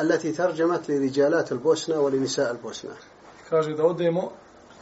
التي 0.00 0.32
ترجمت 0.32 0.90
لرجالات 0.90 1.52
البوسنة 1.52 2.00
ولنساء 2.00 2.50
البوسنة 2.50 2.94
kaže 3.50 3.72
da 3.72 3.82
odemo 3.82 4.22
u 4.22 4.30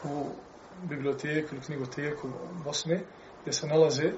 biblioteke 0.03 1.53
knjigoteke 1.53 2.17
Bosne 2.59 3.01
gdje 3.47 3.53
se 3.53 3.68
nalaze 3.68 4.13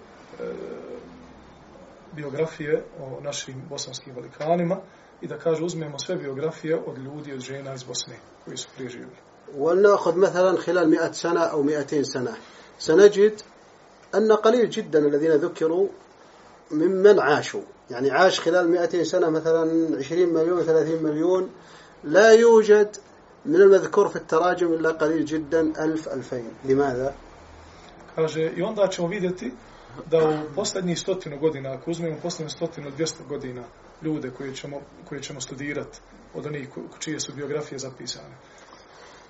biografije 2.17 2.85
o 3.01 3.21
našim 3.21 3.63
bosanskim 3.69 4.15
velikanima 4.15 4.77
i 5.21 5.27
da 5.27 5.39
kaže 5.39 5.65
uzmemo 5.65 5.99
sve 5.99 6.17
biografije 6.17 6.77
od 6.87 6.99
ljudi 6.99 7.33
od 7.33 7.41
žena 7.41 7.75
iz 7.75 7.83
Bosne 7.83 8.17
koji 8.45 8.57
su 8.57 8.69
preživjeli. 8.77 9.17
Wa 9.57 9.75
na 9.75 9.97
khod 9.97 10.17
mathalan 10.17 10.57
khilal 10.57 10.87
100 10.87 11.13
sana 11.13 11.51
aw 11.53 11.63
200 11.63 12.05
sana. 12.13 12.33
Sanajid 12.79 13.43
أن 14.17 14.33
قليل 14.33 14.71
جدا 14.71 14.99
الذين 14.99 15.31
ذكروا 15.31 15.89
ممن 16.71 17.21
عاشوا 17.21 17.63
يعني 17.91 18.11
عاش 18.11 18.41
خلال 18.41 18.71
200 18.71 19.05
سنة 19.05 19.31
مثلا 19.31 19.97
20 19.99 20.35
مليون 20.35 20.63
30 20.63 21.03
مليون 21.03 21.51
لا 22.05 22.31
يوجد 22.31 22.97
من 23.47 23.57
المذكور 23.57 24.09
في 24.09 24.17
التراجم 24.17 24.73
إلا 24.73 24.91
قليل 24.91 25.25
جدا 25.25 25.85
ألف 25.85 26.09
ألفين 26.09 26.51
لماذا؟ 26.65 27.15
Kaže, 28.17 28.53
i 28.57 28.63
onda 28.63 28.89
ćemo 28.89 29.09
vidjeti 29.09 29.53
da 30.11 30.29
u 30.29 30.55
posljednjih 30.55 30.99
stotinu 30.99 31.39
godina, 31.39 31.73
ako 31.73 31.91
uzmemo 31.91 32.17
posljednjih 32.23 32.53
stotinu 32.53 32.91
200 32.91 33.13
godina 33.29 33.63
ljude 34.03 34.31
koje 34.31 34.55
ćemo, 34.55 34.81
koje 35.09 35.23
ćemo 35.23 35.41
studirati 35.41 35.99
od 36.35 36.47
onih 36.47 36.69
čije 36.99 37.21
su 37.21 37.33
biografije 37.33 37.79
zapisane, 37.79 38.35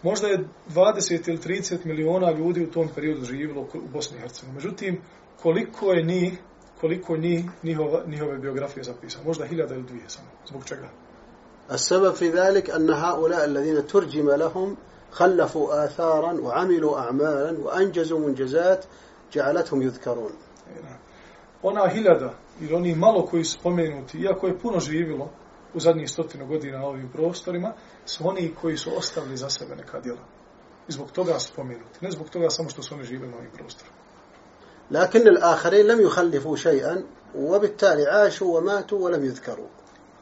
možda 0.04 0.28
je 0.28 0.46
20 0.70 1.30
ili 1.30 1.38
30 1.38 1.86
miliona 1.86 2.32
ljudi 2.32 2.64
u 2.64 2.72
tom 2.72 2.90
periodu 2.96 3.26
živjelo 3.26 3.62
u 3.62 3.88
Bosni 3.94 4.18
i 4.18 4.20
Hercegovini. 4.20 4.56
Međutim, 4.56 5.02
koliko 5.42 5.92
je 5.92 6.04
njih, 6.04 6.40
koliko 6.82 7.18
njih, 7.18 7.46
njihova, 7.64 8.04
njihove 8.08 8.38
biografije 8.38 8.84
zapisane? 8.84 9.26
Možda 9.26 9.46
hiljada 9.46 9.76
ili 9.76 9.84
dvije 9.84 10.10
samo. 10.10 10.28
Zbog 10.48 10.66
čega? 10.66 10.90
السبب 11.72 12.14
في 12.14 12.30
ذلك 12.30 12.70
أن 12.70 12.90
هؤلاء 12.90 13.46
الذين 13.46 13.88
ترجم 13.88 14.30
لهم 14.30 14.78
خلفوا 15.12 15.86
آثارا 15.86 16.34
وعملوا 16.34 17.00
أعمالا 17.00 17.60
وأنجزوا 17.60 18.20
منجزات 18.20 18.86
جعلتهم 19.34 19.82
يذكرون 19.82 20.32
Ona 21.64 21.88
hiljada 21.90 22.34
ili 22.62 22.74
oni 22.74 22.96
malo 22.96 23.26
koji 23.26 23.44
su 23.44 23.60
spomenuti, 23.60 24.18
iako 24.18 24.48
je 24.48 24.60
puno 24.60 24.80
živjelo 24.80 25.30
u 25.77 25.81
zadnjih 25.81 26.11
stotinu 26.11 26.47
godina 26.47 26.79
na 26.79 26.87
ovim 26.87 27.09
prostorima, 27.13 27.73
su 28.07 28.29
oni 28.29 28.55
koji 28.61 28.77
su 28.77 28.91
ostavili 28.97 29.37
za 29.37 29.51
sebe 29.51 29.77
neka 29.77 30.01
djela. 30.01 30.25
I 30.89 30.93
zbog 30.93 31.11
toga 31.11 31.39
su 31.39 31.49
spomenuti. 31.53 31.99
Ne 32.01 32.11
zbog 32.11 32.29
toga 32.29 32.51
samo 32.51 32.69
što 32.69 32.83
su 32.83 32.95
oni 32.95 33.05
živjeli 33.05 33.33
na 33.33 33.39
ovim 33.39 33.51
prostorima. 33.51 33.97
لكن 34.91 35.29
الآخرين 35.29 35.87
لم 35.87 36.01
يخلفوا 36.01 36.57
شيئا 36.57 37.05
وبالتالي 37.35 38.07
عاشوا 38.07 38.59
وماتوا 38.59 38.99
ولم 38.99 39.25
يذكروا 39.25 39.69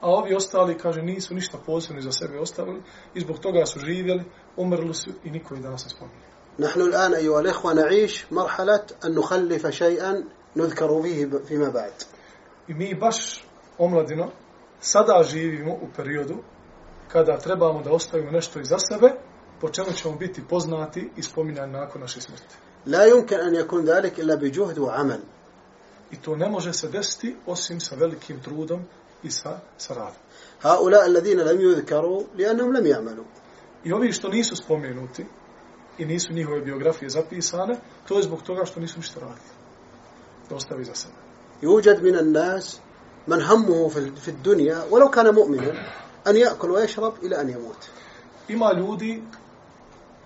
A 0.01 0.11
ovi 0.11 0.35
ostali, 0.35 0.79
kaže, 0.79 1.03
nisu 1.03 1.35
ništa 1.35 1.59
posebno 1.67 2.03
za 2.03 2.13
sebe 2.13 2.39
ostavili 2.39 2.83
i 3.15 3.21
zbog 3.21 3.39
toga 3.39 3.67
su 3.67 3.81
živjeli, 3.81 4.25
umrli 4.57 4.95
su 4.95 5.11
i 5.25 5.31
niko 5.31 5.55
ih 5.55 5.63
danas 5.63 5.85
ne 5.85 5.91
spominje. 5.91 6.25
نحن 6.59 6.81
الآن 6.81 7.15
أيها 7.15 7.41
الإخوة 7.41 7.73
نعيش 7.73 8.33
مرحلة 8.33 8.87
أن 9.05 9.15
نخلف 9.15 9.67
شيئا 9.67 10.25
نذكر 10.57 11.03
فيه 11.03 11.27
فيما 11.49 11.69
بعد 11.69 11.93
I 12.69 12.75
mi 12.75 12.95
baš, 12.95 13.45
omladino, 13.79 14.33
sada 14.85 15.23
živimo 15.23 15.73
u 15.73 15.89
periodu 15.97 16.35
kada 17.09 17.39
trebamo 17.39 17.83
da 17.83 17.93
ostavimo 17.93 18.31
nešto 18.31 18.61
iza 18.61 18.79
sebe, 18.79 19.13
po 19.61 19.69
čemu 19.69 19.93
ćemo 19.93 20.15
biti 20.15 20.43
poznati 20.49 21.11
i 21.17 21.23
spominjani 21.23 21.73
nakon 21.73 22.01
naše 22.01 22.21
smrti. 22.21 22.55
La 22.87 22.99
yumkin 22.99 23.41
an 23.47 23.55
yakun 23.55 23.85
dalik 23.85 24.19
illa 24.19 24.37
bi 24.37 24.53
juhd 24.53 24.79
wa 24.79 24.93
amal. 24.95 25.19
I 26.11 26.17
to 26.17 26.37
ne 26.37 26.49
može 26.49 26.73
se 26.73 26.89
desiti 26.89 27.37
osim 27.47 27.81
sa 27.81 27.97
velikim 27.97 28.41
trudom 28.43 28.85
i 29.23 29.31
sa 29.31 29.61
sa 29.77 29.95
radom. 29.95 30.21
Haula 30.63 30.99
alladina 31.07 31.45
lam 31.45 31.59
yuzkaru 31.59 32.25
li'annahum 32.37 32.75
lam 32.75 32.85
ya'malu. 32.85 33.25
I 33.85 33.93
ovi 33.93 34.13
što 34.13 34.29
nisu 34.29 34.57
spomenuti 34.57 35.27
i 35.99 36.05
nisu 36.05 36.33
njihove 36.33 36.61
biografije 36.61 37.09
zapisane, 37.09 37.77
to 38.09 38.17
je 38.17 38.23
zbog 38.23 38.43
toga 38.43 38.65
što 38.65 38.81
nisu 38.81 38.99
ništa 38.99 39.21
radili. 39.21 39.55
Dostavi 40.51 40.85
za 40.85 40.95
sebe. 40.95 41.15
Yujad 41.63 42.03
min 42.03 42.17
an-nas 42.17 42.81
من 43.29 43.43
همه 43.43 43.89
في 43.89 44.29
الدنيا 44.29 44.85
ولو 44.91 45.11
كان 45.11 45.35
مؤمنا 45.35 45.73
أن 46.27 46.37
يأكل 46.37 46.71
ويشرب 46.71 47.15
إلى 47.23 47.41
أن 47.41 47.51
يموت. 47.51 47.89
إما 48.51 48.73
لودي 48.73 49.23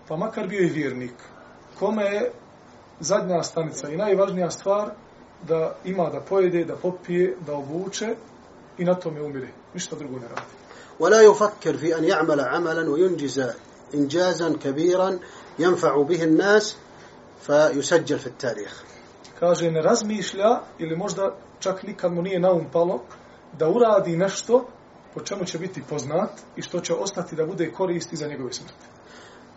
فما 0.09 0.31
كربيو 0.31 0.61
يفيرنيك 0.61 1.14
كما 1.81 2.26
زادنا 3.00 3.40
أستانيسا 3.40 3.88
إنا 3.88 4.09
يواجني 4.09 4.47
أستوار 4.47 4.93
دا 5.49 5.75
إما 5.87 6.09
دا 6.09 6.19
بويدي 6.19 6.62
دا 6.62 6.75
بوبي 6.75 7.35
دا 7.47 7.52
أبوچه 7.52 8.17
إنا 8.81 8.93
تومي 8.93 9.21
أمري 9.21 9.49
مش 9.75 9.87
تدرقو 9.87 10.19
ولا 11.00 11.21
يفكر 11.21 11.76
في 11.76 11.99
أن 11.99 12.05
يعمل 12.05 12.40
عملا 12.40 12.90
وينجز 12.90 13.50
إنجازا 13.95 14.57
كبيرا 14.64 15.19
ينفع 15.59 16.02
به 16.02 16.25
الناس 16.25 16.76
فيسجل 17.47 18.19
في 18.19 18.26
التاريخ. 18.26 18.85
Kaže, 19.38 19.71
ne 19.71 19.83
razmišlja 19.83 20.61
ili 20.78 20.97
možda 20.97 21.37
čak 21.59 21.83
nikad 21.83 22.12
mu 22.12 22.23
nije 22.23 22.40
na 22.40 22.52
um 22.52 22.66
palo 22.73 23.02
da 23.59 23.68
uradi 23.68 24.16
nešto 24.16 24.66
po 25.14 25.21
čemu 25.21 25.45
će 25.45 25.59
biti 25.59 25.83
poznat 25.88 26.30
i 26.57 26.62
što 26.62 26.80
će 26.80 26.95
ostati 26.95 27.37
da 27.37 27.47
bude 27.47 27.73
koristi 27.73 28.16
za 28.16 28.26
njegove 28.26 28.52
smrti. 28.52 28.85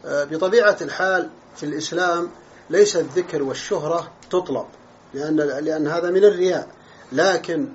آه، 0.06 0.24
بطبيعة 0.24 0.78
الحال 0.82 1.30
في 1.56 1.64
الإسلام 1.64 2.30
ليس 2.70 2.96
الذكر 2.96 3.44
والشهرة 3.44 4.12
تطلب 4.30 4.66
لأن 5.14 5.36
لأن 5.36 5.88
هذا 5.88 6.10
من 6.10 6.24
الرياء 6.24 6.68
لكن 7.12 7.68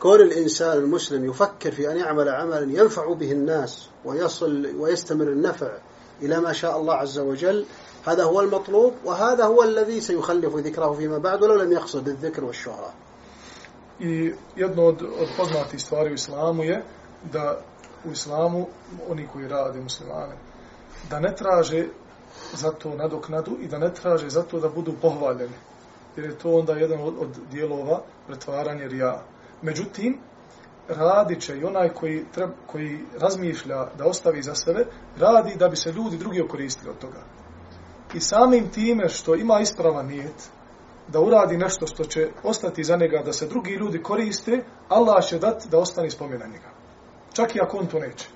كون 0.00 0.20
الإنسان 0.20 0.78
المسلم 0.78 1.24
يفكر 1.24 1.72
في 1.72 1.90
أن 1.92 1.96
يعمل 1.96 2.28
عملا 2.28 2.80
ينفع 2.80 3.12
به 3.12 3.32
الناس 3.32 3.88
ويصل 4.04 4.66
ويستمر 4.76 5.28
النفع 5.28 5.78
إلى 6.22 6.40
ما 6.40 6.52
شاء 6.52 6.80
الله 6.80 6.94
عز 6.94 7.18
وجل 7.18 7.66
هذا 8.05 8.23
هو 8.23 8.41
المطلوب 8.41 8.93
وهذا 9.03 9.45
هو 9.45 9.63
الذي 9.63 10.01
سيخلف 10.01 10.55
ذكره 10.55 10.93
فيما 10.93 11.17
بعد 11.17 11.43
ولو 11.43 11.55
لم 11.55 11.71
يقصد 11.71 12.07
الذكر 12.07 12.43
والشهرة 12.43 12.93
I 13.99 14.33
jedno 14.55 14.83
od, 14.83 15.01
od 15.01 15.27
poznatih 15.37 15.81
stvari 15.81 16.11
u 16.11 16.13
islamu 16.13 16.63
je 16.63 16.83
da 17.31 17.59
u 18.05 18.11
islamu 18.11 18.67
oni 19.09 19.27
koji 19.33 19.47
rade 19.47 19.81
muslimane, 19.81 20.35
da 21.09 21.19
ne 21.19 21.35
traže 21.35 21.87
za 22.53 22.71
to 22.71 22.95
nadoknadu 22.95 23.57
i 23.61 23.67
da 23.67 23.79
ne 23.79 23.93
traže 23.93 24.29
za 24.29 24.43
to 24.43 24.59
da 24.59 24.69
budu 24.69 24.93
pohvaljeni. 25.01 25.53
Jer 26.15 26.25
je 26.25 26.37
to 26.37 26.51
onda 26.51 26.73
jedan 26.73 27.01
od, 27.01 27.13
od 27.19 27.29
dijelova 27.51 28.01
pretvaranja 28.27 28.87
rija. 28.87 29.23
Međutim, 29.61 30.19
radit 30.87 31.41
će 31.41 31.57
i 31.57 31.63
onaj 31.63 31.89
koji, 31.89 32.25
treb, 32.33 32.49
koji 32.67 32.99
razmišlja 33.19 33.87
da 33.97 34.05
ostavi 34.05 34.41
za 34.41 34.55
sebe, 34.55 34.85
radi 35.17 35.55
da 35.55 35.67
bi 35.67 35.75
se 35.75 35.91
ljudi 35.91 36.17
drugi 36.17 36.41
okoristili 36.41 36.89
od 36.89 36.97
toga. 36.97 37.23
I 38.14 38.20
samim 38.20 38.70
time 38.70 39.08
što 39.08 39.34
ima 39.34 39.60
ispravan 39.60 40.06
nijet, 40.06 40.50
da 41.08 41.20
uradi 41.20 41.56
nešto 41.56 41.86
što 41.86 42.04
će 42.04 42.28
ostati 42.42 42.84
za 42.84 42.96
njega, 42.96 43.22
da 43.24 43.32
se 43.32 43.46
drugi 43.46 43.70
ljudi 43.70 44.02
koriste, 44.02 44.64
Allah 44.88 45.24
će 45.24 45.38
dati 45.38 45.68
da 45.68 45.78
ostane 45.78 46.10
spomena 46.10 46.46
njega. 46.46 46.70
Čak 47.32 47.56
i 47.56 47.60
ako 47.60 47.76
on 47.76 47.86
to 47.86 47.98
neće. 47.98 48.26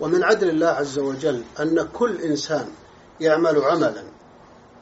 ومن 0.00 0.24
عدل 0.24 0.48
الله 0.48 0.66
عز 0.66 0.98
وجل 0.98 1.42
أن 1.60 1.88
كل 1.92 2.20
إنسان 2.20 2.68
يعمل 3.20 3.58
عملا 3.58 4.04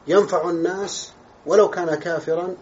ينفع 0.07 0.49
الناس 0.49 1.13
ولو 1.45 1.69
كان 1.69 1.95
كافرا 1.95 2.55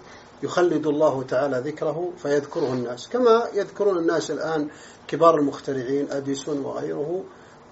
يخلد 0.44 0.88
الله 0.88 1.24
تعالى 1.24 1.60
ذكره 1.66 2.12
فيذكره 2.18 2.74
الناس 2.74 3.10
كما 3.10 3.48
يذكرون 3.54 3.98
الناس 3.98 4.32
الآن 4.32 4.70
كبار 5.08 5.36
المخترعين 5.36 6.12
أديسون 6.12 6.66
وغيره 6.66 7.24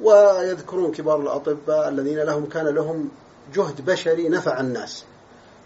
ويذكرون 0.04 0.92
كبار 0.92 1.20
الأطباء 1.20 1.90
الذين 1.90 2.20
لهم 2.20 2.46
كان 2.46 2.68
لهم 2.68 3.10
جهد 3.54 3.86
بشري 3.86 4.30
نفع 4.30 4.60
الناس 4.60 5.06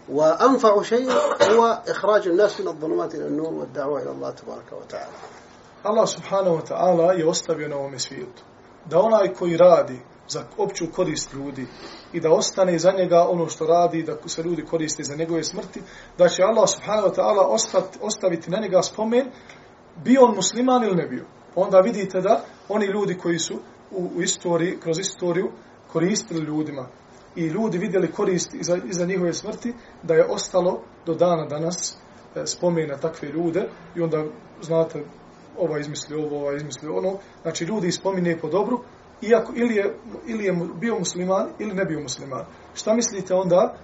وأنفع 0.08 0.82
شيء 0.82 1.10
هو 1.42 1.82
إخراج 1.88 2.28
الناس 2.28 2.60
من 2.60 2.68
الظلمات 2.68 3.14
إلى 3.14 3.26
النور 3.26 3.54
والدعوة 3.54 4.02
إلى 4.02 4.10
الله 4.10 4.30
تبارك 4.30 4.72
وتعالى 4.72 5.12
Allah 5.84 6.06
subhanahu 6.06 6.56
wa 6.56 6.62
ta'ala 6.62 7.12
je 7.12 7.26
ostavio 7.26 7.68
na 7.68 7.76
ovome 7.76 7.98
svijetu. 7.98 8.42
Da 8.84 9.00
onaj 9.00 9.34
koji 9.34 9.56
radi 9.56 10.00
za 10.28 10.44
opću 10.58 10.86
korist 10.96 11.32
ljudi 11.32 11.66
i 12.12 12.20
da 12.20 12.32
ostane 12.32 12.78
za 12.78 12.92
njega 12.92 13.28
ono 13.28 13.48
što 13.48 13.66
radi, 13.66 14.02
da 14.02 14.28
se 14.28 14.42
ljudi 14.42 14.64
koriste 14.64 15.02
za 15.02 15.14
njegove 15.16 15.44
smrti, 15.44 15.82
da 16.18 16.28
će 16.28 16.42
Allah 16.42 16.68
subhanahu 16.68 17.08
wa 17.08 17.14
ta'ala 17.14 17.56
ostaviti 18.00 18.50
na 18.50 18.58
njega 18.58 18.82
spomen, 18.82 19.30
bio 20.04 20.24
on 20.24 20.34
musliman 20.34 20.84
ili 20.84 20.96
ne 20.96 21.06
bio. 21.06 21.24
Onda 21.54 21.80
vidite 21.80 22.20
da 22.20 22.40
oni 22.68 22.86
ljudi 22.86 23.18
koji 23.18 23.38
su 23.38 23.54
u, 23.90 24.10
u 24.16 24.22
istoriji, 24.22 24.78
kroz 24.80 24.98
istoriju 24.98 25.50
koristili 25.92 26.40
ljudima 26.40 26.88
i 27.36 27.46
ljudi 27.46 27.78
vidjeli 27.78 28.12
korist 28.12 28.54
iza, 28.54 28.78
iza 28.90 29.06
njihove 29.06 29.32
smrti, 29.32 29.74
da 30.02 30.14
je 30.14 30.24
ostalo 30.24 30.82
do 31.06 31.14
dana 31.14 31.46
danas 31.46 31.96
e, 32.34 32.46
spomena 32.46 32.96
takve 32.96 33.28
ljude 33.28 33.68
i 33.96 34.00
onda, 34.00 34.24
znate, 34.62 35.04
ova 35.58 35.78
izmisli 35.78 36.16
ovo, 36.16 36.40
ova 36.40 36.56
izmisli 36.56 36.88
ono. 36.88 37.18
Znači, 37.42 37.64
ljudi 37.64 37.92
spomine 37.92 38.38
po 38.38 38.48
dobru, 38.48 38.80
iako 39.22 39.52
ili 39.56 39.74
je, 39.74 39.94
ili 40.26 40.44
je 40.44 40.56
bio 40.80 40.98
musliman 40.98 41.48
ili 41.58 41.74
ne 41.74 41.84
bio 41.84 42.00
musliman. 42.00 42.44
Šta 42.74 42.94
mislite 42.94 43.34
onda, 43.34 43.76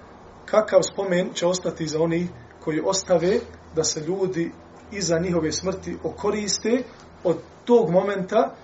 kakav 0.47 0.81
spomen 0.83 1.33
će 1.35 1.47
ostati 1.47 1.87
za 1.87 2.01
oni 2.01 2.29
koji 2.65 2.81
ostave 2.85 3.39
da 3.75 3.85
se 3.85 4.01
ljudi 4.01 4.53
iza 4.93 5.19
njihove 5.19 5.53
smrti 5.53 5.97
okoriste 6.05 6.83
od 7.25 7.37
tog 7.65 7.91
momenta 7.91 8.55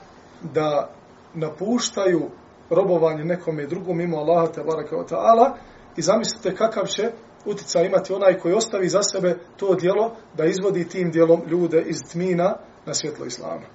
da 0.42 0.97
napuštaju 1.37 2.29
robovanje 2.69 3.23
nekome 3.23 3.67
drugom 3.67 3.97
mimo 3.97 4.17
Allaha 4.17 4.51
te 4.51 4.63
baraka 4.63 4.95
wa 4.95 5.07
ta'ala 5.07 5.57
i 5.97 6.01
zamislite 6.01 6.55
kakav 6.55 6.85
će 6.85 7.11
utica 7.45 7.81
imati 7.81 8.13
onaj 8.13 8.39
koji 8.39 8.53
ostavi 8.53 8.89
za 8.89 8.99
sebe 9.03 9.37
to 9.57 9.75
dijelo 9.75 10.15
da 10.37 10.45
izvodi 10.45 10.89
tim 10.89 11.11
dijelom 11.11 11.41
ljude 11.47 11.81
iz 11.81 11.97
tmina 12.11 12.55
na 12.85 12.93
svjetlo 12.93 13.25
Islama. 13.25 13.67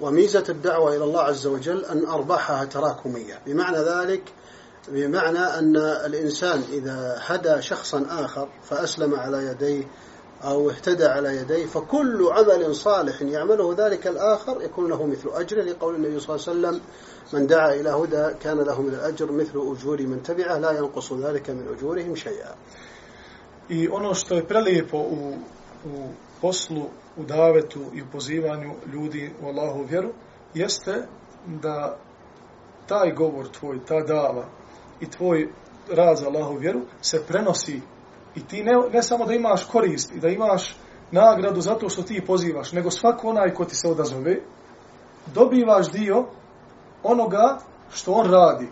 وميزة 0.00 0.44
الدعوة 0.48 0.96
إلى 0.96 1.04
الله 1.04 1.22
عز 1.22 1.46
وجل 1.46 1.84
أن 1.84 2.06
أرباحها 2.06 2.64
تراكمية 2.64 3.40
بمعنى 3.46 3.78
ذلك 3.78 4.22
بمعنى 4.88 5.38
أن 5.38 5.76
الإنسان 5.76 6.62
إذا 6.72 7.16
هدى 7.26 7.62
شخصا 7.62 8.06
آخر 8.10 8.48
فأسلم 8.62 9.14
على 9.14 9.46
يديه 9.46 9.84
أو 10.43 10.69
اهتدى 10.69 11.05
على 11.05 11.37
يديه 11.37 11.65
فكل 11.65 12.27
عمل 12.31 12.75
صالح 12.75 13.21
يعمله 13.21 13.75
ذلك 13.77 14.07
الآخر 14.07 14.61
يكون 14.61 14.89
له 14.89 15.05
مثل 15.05 15.29
أجره 15.33 15.61
لقول 15.61 15.95
النبي 15.95 16.19
صلى 16.19 16.35
الله 16.35 16.47
عليه 16.47 16.59
وسلم 16.59 16.81
من 17.33 17.47
دعا 17.47 17.73
إلى 17.73 17.89
هدى 17.89 18.33
كان 18.39 18.57
له 18.57 18.81
من 18.81 18.93
الأجر 18.93 19.31
مثل 19.31 19.51
أجور 19.55 20.01
من 20.01 20.23
تبعه 20.23 20.57
لا 20.57 20.71
ينقص 20.71 21.13
ذلك 21.13 21.49
من 21.49 21.67
أجورهم 21.77 22.15
شيئا. 22.15 22.55
I 23.69 23.87
ono 23.87 24.13
što 24.13 24.35
je 24.35 24.47
prelijepo 24.47 24.97
u, 24.97 25.33
u 25.85 26.07
poslu, 26.41 26.83
u 27.17 27.23
davetu 27.23 27.79
i 27.93 28.01
u 28.01 28.05
pozivanju 28.11 28.73
ljudi 28.93 29.31
u 29.41 29.47
Allahu 29.47 29.83
vjeru, 29.89 30.09
jeste 30.53 31.07
da 31.61 31.97
taj 32.87 33.11
govor 33.11 33.47
tvoj, 33.47 33.85
ta 33.85 34.01
dava 34.01 34.45
i 34.99 35.09
tvoj 35.09 35.47
rad 35.89 36.17
za 36.17 36.27
Allahu 36.27 36.57
vjeru 36.57 36.81
se 37.01 37.23
prenosi 37.27 37.81
i 38.35 38.47
ti 38.47 38.63
ne, 38.63 38.71
ne 38.93 39.03
samo 39.03 39.25
da 39.25 39.33
imaš 39.33 39.63
korist 39.63 40.11
i 40.15 40.19
da 40.19 40.29
imaš 40.29 40.75
nagradu 41.11 41.61
zato 41.61 41.89
što 41.89 42.03
ti 42.03 42.23
pozivaš, 42.27 42.71
nego 42.71 42.91
svako 42.91 43.29
onaj 43.29 43.53
ko 43.53 43.65
ti 43.65 43.75
se 43.75 43.87
odazove, 43.87 44.37
dobivaš 45.33 45.91
dio 45.91 46.25
onoga 47.03 47.57
što 47.93 48.11
on 48.11 48.31
radi. 48.31 48.67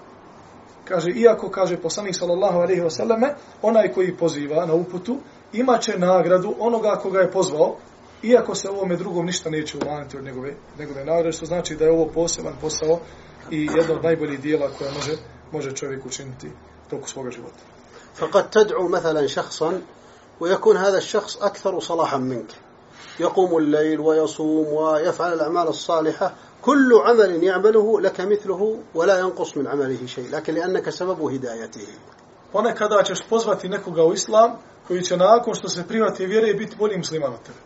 Kaže, 0.85 1.11
iako, 1.11 1.49
kaže 1.49 1.77
poslanik 1.77 2.15
sallallahu 2.15 2.57
alaihi 2.57 2.81
wa 2.81 2.89
sallame, 2.89 3.35
onaj 3.61 3.93
koji 3.93 4.17
poziva 4.17 4.65
na 4.65 4.73
uputu, 4.73 5.17
imaće 5.53 5.99
nagradu 5.99 6.55
onoga 6.59 6.99
koga 7.01 7.19
je 7.19 7.31
pozvao, 7.31 7.75
iako 8.23 8.55
se 8.55 8.69
ovome 8.69 8.95
drugom 8.95 9.25
ništa 9.25 9.49
neće 9.49 9.77
umaniti 9.77 10.17
od 10.17 10.23
njegove, 10.23 10.53
njegove 10.79 11.05
nagrade, 11.05 11.31
što 11.31 11.45
znači 11.45 11.75
da 11.75 11.85
je 11.85 11.91
ovo 11.91 12.05
poseban 12.05 12.53
posao 12.61 12.99
i 13.51 13.69
jedno 13.77 13.93
od 13.93 14.03
najboljih 14.03 14.39
dijela 14.39 14.69
koje 14.77 14.91
može, 14.91 15.13
može 15.51 15.71
čovjek 15.71 16.05
učiniti 16.05 16.51
toku 16.89 17.09
svoga 17.09 17.31
života. 17.31 17.78
فقد 18.19 18.49
تدعو 18.49 18.87
مثلا 18.87 19.27
شخصا 19.27 19.81
ويكون 20.39 20.77
هذا 20.77 20.97
الشخص 20.97 21.37
أكثر 21.37 21.79
صلاحا 21.79 22.17
منك 22.17 22.51
يقوم 23.19 23.57
الليل 23.57 23.99
ويصوم 23.99 24.67
ويفعل 24.67 25.33
الأعمال 25.33 25.67
الصالحة 25.67 26.33
كل 26.61 26.93
عمل 27.05 27.43
يعمله 27.43 28.01
لك 28.01 28.21
مثله 28.21 28.79
ولا 28.95 29.19
ينقص 29.19 29.57
من 29.57 29.67
عمله 29.67 30.05
شيء 30.05 30.29
لكن 30.31 30.53
لأنك 30.53 30.89
سبب 30.89 31.21
هدايته 31.21 31.87
Ponekada 32.53 33.03
ćeš 33.03 33.19
pozvati 33.29 33.69
nekoga 33.69 34.03
u 34.03 34.13
islam 34.13 34.51
koji 34.87 35.01
će 35.01 35.17
nakon 35.17 35.53
što 35.53 35.69
se 35.69 35.87
privati 35.87 36.25
vjere 36.25 36.53
biti 36.53 36.75
bolji 36.75 36.97
musliman 36.97 37.33
od 37.33 37.41
tebe. 37.41 37.57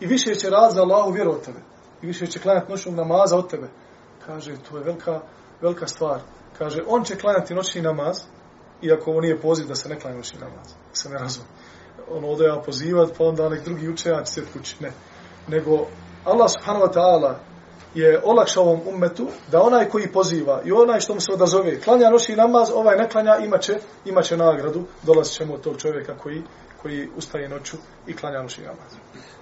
I 0.00 0.06
više 0.06 0.34
će 0.34 0.50
rad 0.50 0.72
za 0.72 0.82
Allahu 0.82 1.10
vjeru 1.12 1.30
od 1.30 1.42
tebe. 1.42 1.58
I 2.02 2.06
više 2.06 2.26
će 2.26 2.40
klanjati 2.40 2.70
noćnog 2.70 2.94
namaza 2.94 3.36
od 3.36 3.50
tebe. 3.50 3.68
Kaže, 4.26 4.54
to 4.70 4.78
je 4.78 4.84
velika, 4.84 5.20
velika 5.60 5.86
stvar. 5.86 6.20
Kaže, 6.58 6.82
on 6.86 7.04
će 7.04 7.16
klanjati 7.16 7.54
noćni 7.54 7.82
namaz, 7.82 8.22
iako 8.81 9.11
ovo 9.11 9.21
nije 9.21 9.41
poziv 9.41 9.67
da 9.67 9.75
se 9.75 9.89
ne 9.89 9.99
klanja 9.99 10.17
noćni 10.17 10.39
namaz. 10.39 10.67
Se 10.93 11.09
ne 11.09 11.17
razum. 11.17 11.43
On 12.11 12.25
ode 12.25 12.45
ja 12.45 12.61
pozivat, 12.65 13.09
pa 13.17 13.23
onda 13.23 13.49
nek 13.49 13.63
drugi 13.63 13.89
učenjaci 13.89 14.33
sjeti 14.33 14.51
kući. 14.53 14.75
Ne. 14.79 14.91
Nego, 15.47 15.87
Allah 16.25 16.49
subhanahu 16.51 16.85
wa 16.85 16.93
ta'ala 16.93 17.33
je 17.95 18.21
olakšao 18.23 18.63
ovom 18.63 18.81
ummetu 18.87 19.27
da 19.51 19.61
onaj 19.61 19.89
koji 19.89 20.11
poziva 20.11 20.61
i 20.65 20.71
onaj 20.71 20.99
što 20.99 21.13
mu 21.13 21.21
se 21.21 21.33
odazove 21.33 21.79
klanja 21.79 22.09
noći 22.09 22.35
namaz, 22.35 22.69
ovaj 22.75 22.97
ne 22.97 23.09
klanja, 23.09 23.37
imaće, 23.37 23.77
imaće 24.05 24.37
nagradu, 24.37 24.83
dolazit 25.03 25.33
ćemo 25.33 25.53
od 25.53 25.61
tog 25.61 25.77
čovjeka 25.77 26.17
koji, 26.17 26.41
koji 26.81 27.09
ustaje 27.17 27.49
noću 27.49 27.77
i 28.07 28.15
klanja 28.15 28.41
noći 28.41 28.61
namaz. 28.61 28.93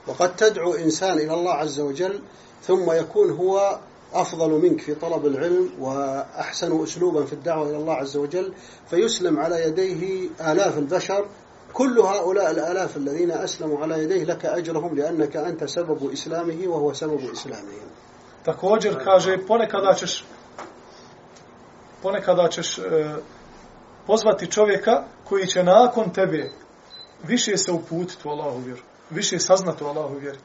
وقد 0.08 0.36
تدعو 0.36 0.76
إنسان 0.76 1.18
إلى 1.20 1.34
الله 1.34 1.54
عز 1.54 1.80
وجل 1.80 2.22
ثم 2.64 2.92
يكون 2.92 3.32
هو 3.32 3.80
أفضل 4.13 4.51
منك 4.51 4.81
في 4.81 4.95
طلب 4.95 5.27
العلم 5.27 5.71
وأحسن 5.81 6.83
أسلوبا 6.83 7.25
في 7.25 7.33
الدعوة 7.33 7.71
إلى 7.71 7.77
الله 7.77 7.95
عز 7.95 8.17
وجل 8.17 8.53
فيسلم 8.91 9.39
على 9.39 9.63
يديه 9.63 10.29
آلاف 10.41 10.79
البشر 10.79 11.27
كل 11.73 11.99
هؤلاء 11.99 12.51
الآلاف 12.51 12.97
الذين 12.97 13.31
أسلموا 13.31 13.83
على 13.83 14.03
يديه 14.03 14.25
لك 14.25 14.47
أجرهم 14.47 14.95
لأنك 14.95 15.37
أنت 15.37 15.65
سبب 15.65 16.13
إسلامه 16.13 16.69
وهو 16.69 16.93
سبب 16.93 17.31
إسلامهم. 17.33 17.89
Također 18.45 19.05
kaže 19.05 19.39
ponekada 19.47 19.95
ćeš 19.95 20.25
ponekada 22.03 22.49
ćeš 22.49 22.79
e, 22.79 22.83
pozvati 24.07 24.51
čovjeka 24.51 25.05
koji 25.29 25.47
će 25.47 25.65
nakon 25.65 26.11
tebe 26.11 26.51
više 27.25 27.57
se 27.57 27.73
uputiti 27.73 28.29
u 28.29 28.31
Allahu 28.31 28.59
vjeru, 28.59 28.83
više 29.11 29.39
saznati 29.39 29.85
u 29.85 29.87
Allahu 29.87 30.15
vjeru, 30.15 30.39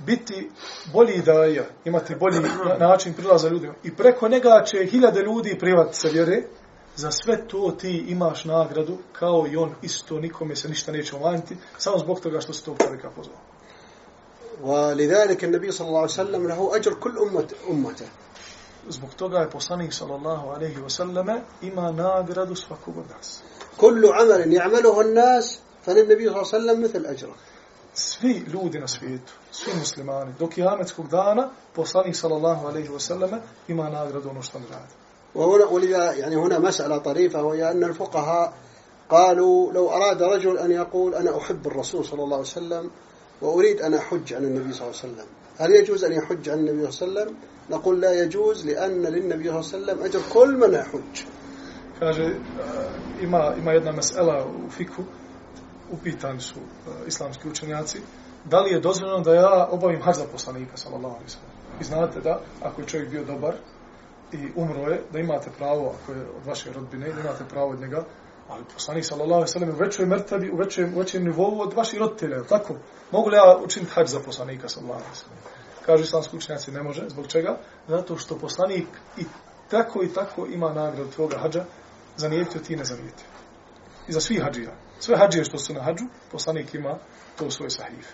biti 0.00 0.50
bolji 0.92 1.22
daja, 1.22 1.64
imati 1.84 2.14
bolji 2.14 2.40
način 2.78 3.14
prilaza 3.14 3.48
ljudima 3.48 3.74
i 3.84 3.96
preko 3.96 4.28
njega 4.28 4.62
će 4.66 4.86
hiljade 4.86 5.20
ljudi 5.20 5.58
privati 5.58 5.96
se 5.96 6.08
vjere, 6.08 6.42
za 6.96 7.10
sve 7.10 7.48
to 7.48 7.76
ti 7.80 8.04
imaš 8.08 8.44
nagradu 8.44 8.98
kao 9.12 9.46
i 9.52 9.56
on 9.56 9.74
isto 9.82 10.20
nikome 10.20 10.56
se 10.56 10.68
ništa 10.68 10.92
neće 10.92 11.16
umanjiti 11.16 11.56
samo 11.78 11.98
zbog 11.98 12.20
toga 12.20 12.40
što 12.40 12.52
se 12.52 12.64
tog 12.64 12.76
čovjeka 12.84 13.10
pozvao. 13.10 13.38
ولذلك 14.62 15.44
النبي 15.44 15.70
صلى 15.70 15.88
الله 15.88 16.00
عليه 16.00 16.20
وسلم 16.20 16.48
له 16.48 16.76
أجر 16.76 16.94
كل 16.94 17.18
أمة 17.18 17.48
أمته 17.70 18.08
Zbog 18.88 19.14
toga 19.14 19.38
je 19.38 19.50
poslanik 19.50 19.92
sallallahu 19.92 20.48
alejhi 20.48 20.80
ve 20.80 20.90
selleme 20.90 21.40
ima 21.62 21.92
nagradu 21.92 22.54
svakog 22.54 22.98
od 22.98 23.04
nas. 23.16 23.42
كل 23.76 24.06
عمل 24.12 24.52
يعمله 24.52 25.00
الناس 25.00 25.60
فللنبي 25.84 26.24
صلى 26.28 26.36
الله 26.36 26.48
عليه 26.54 26.56
وسلم 26.56 26.82
مثل 26.82 27.06
أجره 27.06 27.34
Svi 27.93 28.43
ljudi 28.53 28.79
na 28.79 28.87
svijetu, 28.87 29.33
svi 29.51 29.71
muslimani, 29.79 30.33
do 30.39 30.47
kijametskog 30.47 31.07
dana, 31.07 31.49
poslanik 31.75 32.15
sallallahu 32.15 32.67
alejhi 32.67 32.89
ve 32.89 32.99
selleme 32.99 33.41
ima 33.67 33.89
nagradu 33.89 34.29
ono 34.29 34.41
što 34.41 34.57
on 34.57 34.63
radi. 34.71 34.93
وهنا 35.35 35.65
ولذا 35.65 36.13
يعني 36.13 36.35
هنا 36.35 36.59
مسألة 36.59 36.97
طريفة 36.97 37.43
وهي 37.43 37.71
أن 37.71 37.83
الفقهاء 37.83 38.53
قالوا 39.09 39.73
لو 39.73 39.89
أراد 39.89 40.23
رجل 40.23 40.57
أن 40.57 40.71
يقول 40.71 41.15
أنا 41.15 41.37
أحب 41.37 41.67
الرسول 41.67 42.05
صلى 42.05 42.23
الله 42.23 42.37
عليه 42.37 42.47
وسلم 42.47 42.91
وأريد 43.41 43.81
أن 43.81 43.93
أحج 43.93 44.33
عن 44.33 44.43
النبي 44.43 44.73
صلى 44.73 44.87
الله 44.87 44.99
عليه 45.03 45.13
وسلم 45.13 45.25
هل 45.57 45.71
يجوز 45.71 46.03
أن 46.03 46.11
يحج 46.11 46.49
عن 46.49 46.59
النبي 46.59 46.91
صلى 46.91 47.07
الله 47.07 47.21
عليه 47.21 47.31
وسلم 47.31 47.37
نقول 47.69 48.01
لا 48.01 48.23
يجوز 48.23 48.65
لأن 48.65 49.03
للنبي 49.03 49.43
صلى 49.43 49.59
الله 49.59 49.71
عليه 49.73 49.83
وسلم 49.83 50.03
أجر 50.03 50.21
كل 50.33 50.57
من 50.57 50.73
يحج 50.73 51.25
Kaže, 52.01 52.35
ima, 53.21 53.53
ima 53.57 53.71
jedna 53.71 53.91
mesela 53.91 54.45
u 54.45 54.69
fiku, 54.69 55.03
upitani 55.91 56.39
su 56.39 56.59
uh, 56.59 56.93
islamski 57.07 57.49
učenjaci, 57.49 58.01
da 58.45 58.59
li 58.59 58.71
je 58.71 58.79
dozvoljeno 58.79 59.19
da 59.19 59.33
ja 59.33 59.67
obavim 59.71 60.01
hađ 60.01 60.15
za 60.15 60.25
poslanika, 60.31 60.77
sallallahu 60.77 61.15
alaihi 61.15 61.29
sallam. 61.29 61.51
I 61.81 61.83
znate 61.83 62.19
da, 62.19 62.41
ako 62.61 62.81
je 62.81 62.87
čovjek 62.87 63.09
bio 63.09 63.23
dobar 63.23 63.53
i 64.31 64.51
umro 64.55 64.91
je, 64.91 65.01
da 65.13 65.19
imate 65.19 65.49
pravo, 65.57 65.95
ako 66.01 66.11
je 66.11 66.21
od 66.21 66.45
vaše 66.45 66.73
rodbine, 66.73 67.11
da 67.13 67.21
imate 67.21 67.43
pravo 67.49 67.69
od 67.69 67.79
njega, 67.79 68.03
ali 68.49 68.63
poslanik, 68.73 69.05
sallallahu 69.05 69.33
alaihi 69.33 69.51
sallam, 69.51 69.69
u 69.69 69.79
većoj 69.79 70.05
mrtavi, 70.05 70.51
u 70.51 70.57
većem, 70.57 70.93
u 70.95 70.99
većem 70.99 71.23
nivou 71.23 71.61
od 71.61 71.73
vaših 71.73 71.99
roditelja, 71.99 72.43
tako? 72.43 72.75
Mogu 73.11 73.29
li 73.29 73.35
ja 73.35 73.57
učiniti 73.63 73.91
hađ 73.91 74.07
za 74.07 74.19
poslanika, 74.19 74.69
sallallahu 74.69 74.99
alaihi 74.99 75.15
sallam? 75.15 75.37
Kažu 75.85 76.03
islamski 76.03 76.37
učenjaci, 76.37 76.71
ne 76.71 76.83
može. 76.83 77.09
Zbog 77.09 77.27
čega? 77.27 77.57
Zato 77.87 78.17
što 78.17 78.37
poslanik 78.37 78.87
i 79.17 79.23
tako 79.69 80.03
i 80.03 80.13
tako 80.13 80.45
ima 80.45 80.73
nagradu 80.73 81.11
tvoga 81.11 81.37
hađa, 81.37 81.65
zanijetio 82.17 82.61
ti 82.61 82.75
ne 82.75 82.85
zanijetio. 82.85 83.25
I 84.07 84.13
za 84.13 84.19
svih 84.19 84.41
hađija 84.43 84.71
Sve 85.00 85.16
hađije 85.16 85.44
što 85.44 85.58
su 85.58 85.74
na 85.74 85.82
hađu, 85.82 86.04
poslanik 86.32 86.74
ima 86.74 86.98
to 87.36 87.46
u 87.46 87.50
svoj 87.50 87.70
sahif. 87.70 88.06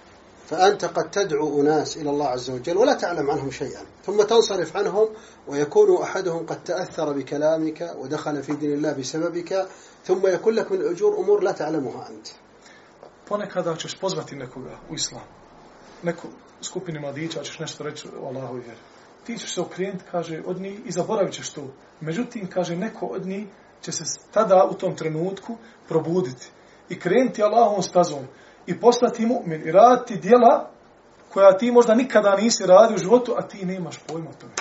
فأنت 0.53 0.85
قد 0.85 1.11
تدعو 1.11 1.61
أناس 1.61 1.97
إلى 1.97 2.11
الله 2.11 2.29
عز 2.29 2.51
وجل 2.51 2.77
ولا 2.77 2.95
تعلم 2.95 3.31
عنهم 3.31 3.51
شيئا 3.51 3.85
ثم 4.05 4.23
تنصرف 4.23 4.77
عنهم 4.77 5.09
ويكون 5.49 6.03
أحدهم 6.03 6.47
قد 6.47 6.65
تأثر 6.65 7.13
بكلامك 7.13 7.95
ودخل 7.99 8.43
في 8.43 8.53
دين 8.53 8.73
الله 8.73 8.93
بسببك 8.93 9.69
ثم 10.05 10.27
يكون 10.27 10.55
لك 10.55 10.73
من 10.73 10.81
الأجور 10.81 11.19
أمور 11.19 11.43
لا 11.43 11.53
تعلمها 11.53 12.09
أنت 12.09 12.29
Ponekada 13.29 13.77
ćeš 13.77 13.95
pozvati 13.95 14.37
nekoga 14.37 14.79
u 14.91 14.95
islam. 14.95 15.23
Neku 16.03 16.29
skupini 16.63 17.01
mladića 17.01 17.43
ćeš 17.43 17.59
nešto 17.59 17.85
reći 17.85 18.09
o 18.21 18.27
Allahovi 18.27 18.61
vjeri. 18.61 18.81
Ti 19.25 19.39
ćeš 19.39 19.55
se 19.55 19.61
okrenuti, 19.61 20.05
kaže, 20.11 20.43
od 20.47 20.61
njih 20.61 20.81
i 20.87 20.93
zaboravit 20.93 21.35
ćeš 21.35 21.51
to. 21.51 21.63
Međutim, 22.01 22.47
kaže, 22.47 22.77
neko 22.77 23.07
od 23.07 23.27
njih 23.27 23.47
će 23.81 23.93
se 23.93 24.05
tada 24.31 24.69
u 24.71 24.75
tom 24.75 24.97
trenutku 24.97 25.57
probuditi 25.89 26.51
I 26.90 27.00
krenuti 27.00 27.44
Allahovom 27.44 27.84
stazom 27.84 28.28
i 28.66 28.80
postati 28.80 29.26
mu'min 29.26 29.68
i 29.68 29.72
raditi 29.72 30.18
dijela 30.18 30.70
koja 31.34 31.58
ti 31.58 31.72
možda 31.72 31.96
nikada 31.96 32.36
nisi 32.36 32.66
radio 32.66 32.96
u 32.96 33.00
životu, 33.00 33.36
a 33.38 33.48
ti 33.48 33.66
nemaš 33.66 33.98
pojma 34.08 34.30
o 34.30 34.34
tome. 34.34 34.54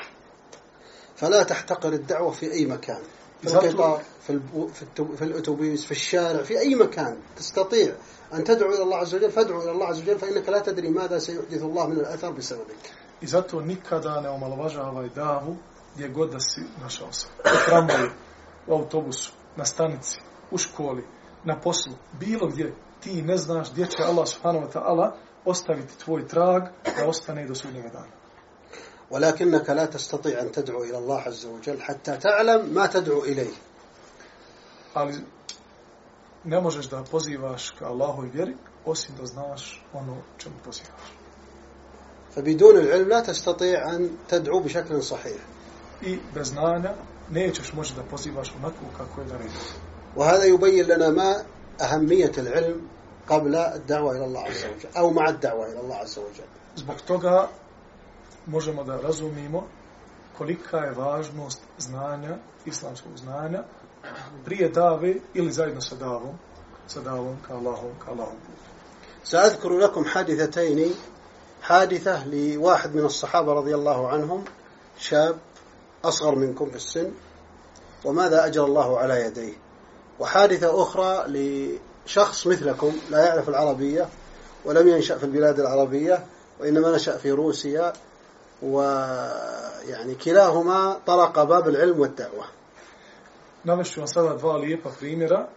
فلا 1.17 1.43
تحتقر 1.43 1.93
الدعوة 1.93 2.31
في 2.31 2.53
أي 2.53 2.67
مكان 2.67 3.03
في. 3.43 3.47
القطار 3.55 4.03
في, 4.27 4.31
الب... 4.31 4.69
في, 4.75 4.83
التو... 4.83 5.17
في 5.17 5.25
الأتوبيس 5.25 5.85
في 5.85 5.91
الشارع 5.91 6.43
في 6.43 6.59
أي 6.59 6.75
مكان 6.75 7.17
تستطيع 7.37 7.95
أن 8.35 8.45
تدعو 8.45 8.71
إلى 8.75 8.83
الله 8.83 8.97
عز 8.97 9.15
وجل 9.15 9.31
فادعو 9.31 9.63
إلى 9.63 9.71
الله 9.71 9.87
عز 9.87 10.01
وجل 10.01 10.19
فإنك 10.19 10.49
لا 10.49 10.59
تدري 10.59 10.91
ماذا 10.91 11.19
سيحدث 11.19 11.63
الله 11.63 11.87
من 11.87 11.97
الأثر 11.97 12.31
بسببك 12.31 12.77
I 13.23 13.27
zato 13.27 13.61
nikada 13.61 14.21
ne 14.21 14.29
omalovažavaj 14.29 15.09
davu 15.09 15.57
gdje 15.95 16.09
god 16.09 16.31
da 16.31 16.41
si 16.41 16.61
našao 16.83 17.13
se. 17.13 17.27
U 17.45 17.67
tramvaju, 17.67 18.11
u 18.67 18.75
autobusu, 18.75 19.33
na 19.57 19.65
stanici, 19.65 20.21
u 20.51 20.59
školi, 20.59 21.05
na 21.44 21.60
poslu, 21.60 21.94
bilo 22.20 22.48
gdje 22.48 22.74
ti 23.00 23.22
ne 23.22 23.38
znaš 23.38 23.72
gdje 23.72 23.88
će 23.88 24.04
Allah 24.04 24.28
subhanahu 24.28 24.66
wa 24.66 24.72
ta'ala 24.74 25.12
ostaviti 25.46 25.98
tvoj 25.98 26.28
trag 26.28 26.64
da 26.98 27.08
ostane 27.08 27.48
do 27.48 27.56
sudnjega 27.56 27.90
dana. 27.90 28.22
ولكنك 29.12 29.70
لا 29.70 29.86
تستطيع 29.86 30.42
أن 30.42 30.52
تدعو 30.52 30.84
إلى 30.84 30.98
الله 30.98 31.22
عز 31.22 31.46
وجل 31.46 31.82
حتى 31.82 32.18
تعلم 32.18 32.74
ما 32.74 32.88
تدعو 32.88 33.24
إليه 33.24 33.54
Ali 34.94 35.16
ne 36.44 36.62
možeš 36.62 36.90
da 36.90 37.04
pozivaš 37.04 37.70
ka 37.70 37.86
Allahovoj 37.86 38.30
vjeri 38.34 38.56
osim 38.86 39.16
da 39.16 39.26
znaš 39.26 39.84
ono 39.94 40.18
čemu 40.38 40.56
pozivaš. 40.66 41.12
فبدون 42.36 42.78
العلم 42.78 43.10
لا 43.10 43.20
تستطيع 43.20 43.96
أن 43.96 44.10
تدعو 44.28 44.60
بشكل 44.60 45.04
صحيح 45.04 45.42
I 46.02 46.20
bez 46.34 46.48
znanja 46.48 46.94
nećeš 47.30 47.74
moći 47.74 47.96
da 47.96 48.04
pozivaš 48.04 48.54
onako 48.56 48.86
kako 48.98 49.22
je 49.22 49.28
naredio. 49.28 49.62
وهذا 50.17 50.45
يبين 50.45 50.85
لنا 50.87 51.11
ما 51.11 51.45
أهمية 51.81 52.33
العلم 52.39 52.89
قبل 53.29 53.57
الدعوة 53.57 54.17
إلى 54.17 54.25
الله 54.25 54.41
عز 54.43 54.65
وجل 54.65 54.97
أو 54.97 55.11
مع 55.11 55.29
الدعوة 55.29 55.67
إلى 55.67 55.81
الله 55.81 55.97
عز 55.97 56.19
وجل 56.19 56.45
Zbog 56.77 57.01
toga 57.07 57.49
možemo 58.47 58.85
da 58.85 58.97
razumimo 59.01 59.65
kolika 60.39 60.79
je 60.79 60.91
važnost 60.91 61.61
znanja, 61.79 62.37
islamskog 62.67 63.17
znanja, 63.17 63.63
prije 64.45 64.69
dave 64.69 65.15
ili 65.35 65.53
zajedno 65.53 65.81
sa 65.81 65.97
davom, 65.97 66.39
sa 66.87 67.01
davom 67.01 67.37
ka 67.47 67.55
Allahom, 67.55 67.91
ka 68.05 68.11
Allahom. 68.11 68.37
سأذكر 69.25 69.79
لكم 69.79 70.05
حادثتين 70.05 70.95
حادثة 71.63 72.27
لواحد 72.27 72.95
من 72.95 73.05
الصحابة 73.05 73.53
رضي 73.53 73.75
الله 73.75 74.09
عنهم 74.09 74.45
شاب 74.99 75.37
أصغر 76.05 76.35
منكم 76.35 76.71
في 76.71 76.77
السن 76.77 77.11
وماذا 78.05 78.47
أجر 78.47 78.65
الله 78.65 78.99
على 78.99 79.21
يديه 79.21 79.66
وحادثة 80.21 80.83
أخرى 80.83 81.25
لشخص 81.29 82.47
مثلكم 82.47 82.93
لا 83.11 83.27
يعرف 83.27 83.49
العربية 83.49 84.09
ولم 84.65 84.89
ينشأ 84.89 85.19
في 85.19 85.25
البلاد 85.25 85.61
العربية 85.61 86.25
وإنما 86.61 86.97
نشأ 86.97 87.17
في 87.17 87.31
روسيا 87.31 87.93
ويعني 88.63 90.15
كلاهما 90.25 91.01
طرق 91.07 91.43
باب 91.43 91.69
العلم 91.69 92.01
والدعوة 92.01 92.45
Navešću 93.65 94.01
vam 94.01 94.09
sada 94.09 94.37
dva 94.37 94.57
lijepa 94.57 94.91
primjera. 94.99 95.49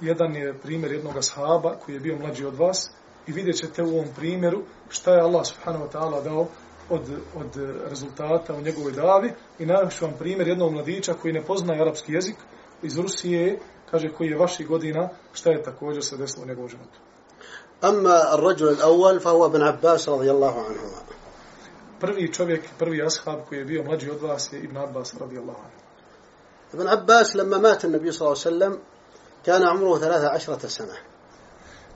Jedan 0.00 0.34
je 0.34 0.58
primjer 0.58 0.92
jednog 0.92 1.14
sahaba 1.20 1.76
koji 1.84 1.94
je 1.94 2.00
bio 2.00 2.16
mlađi 2.16 2.44
od 2.44 2.54
vas 2.54 2.90
i 3.26 3.32
vidjet 3.32 3.56
ćete 3.56 3.82
u 3.82 3.88
ovom 3.88 4.08
primjeru 4.16 4.62
šta 4.88 5.14
je 5.14 5.20
Allah 5.20 5.46
subhanahu 5.46 5.84
wa 5.84 5.90
ta'ala 5.92 6.24
dao 6.24 6.46
od, 6.90 7.02
od 7.36 7.56
rezultata 7.88 8.54
u 8.54 8.60
njegovoj 8.60 8.92
davi 8.92 9.32
i 9.58 9.66
navešću 9.66 10.04
vam 10.04 10.14
primjer 10.18 10.48
jednog 10.48 10.72
mladića 10.72 11.14
koji 11.14 11.34
ne 11.34 11.42
poznaje 11.42 11.80
arapski 11.80 12.12
jezik 12.12 12.36
iz 12.82 12.98
Rusije, 12.98 13.58
kaže 13.94 14.08
koji 14.08 14.28
je 14.28 14.38
vaših 14.38 14.66
godina, 14.68 15.08
šta 15.32 15.50
je 15.50 15.62
također 15.62 16.04
se 16.04 16.16
desilo 16.16 16.44
u 16.44 16.48
njegovom 16.48 16.68
životu. 16.68 16.98
أما 17.84 18.34
الرجل 18.34 18.68
الأول 18.68 19.20
فهو 19.20 19.46
ابن 19.46 19.62
عباس 19.62 20.08
رضي 20.08 20.30
الله 20.30 20.54
عنهما 20.66 21.00
Prvi 22.00 22.32
čovjek, 22.32 22.62
prvi 22.78 23.02
ashab 23.06 23.40
koji 23.48 23.58
je 23.58 23.64
bio 23.64 23.82
mlađi 23.84 24.10
od 24.10 24.22
vas 24.22 24.52
je 24.52 24.58
Ibn 24.60 24.76
Abbas 24.76 25.14
radijallahu 25.14 25.58
anhu. 25.58 25.84
ابن 26.74 26.88
عباس 26.88 27.36
لما 27.36 27.58
مات 27.58 27.84
النبي 27.84 28.12
صلى 28.12 28.20
الله 28.26 28.38
عليه 28.38 28.48
وسلم 28.48 28.78
كان 29.44 29.62
عمره 29.62 29.98
ثلاثة 29.98 30.28
عشرة 30.28 30.66
سنة 30.66 30.96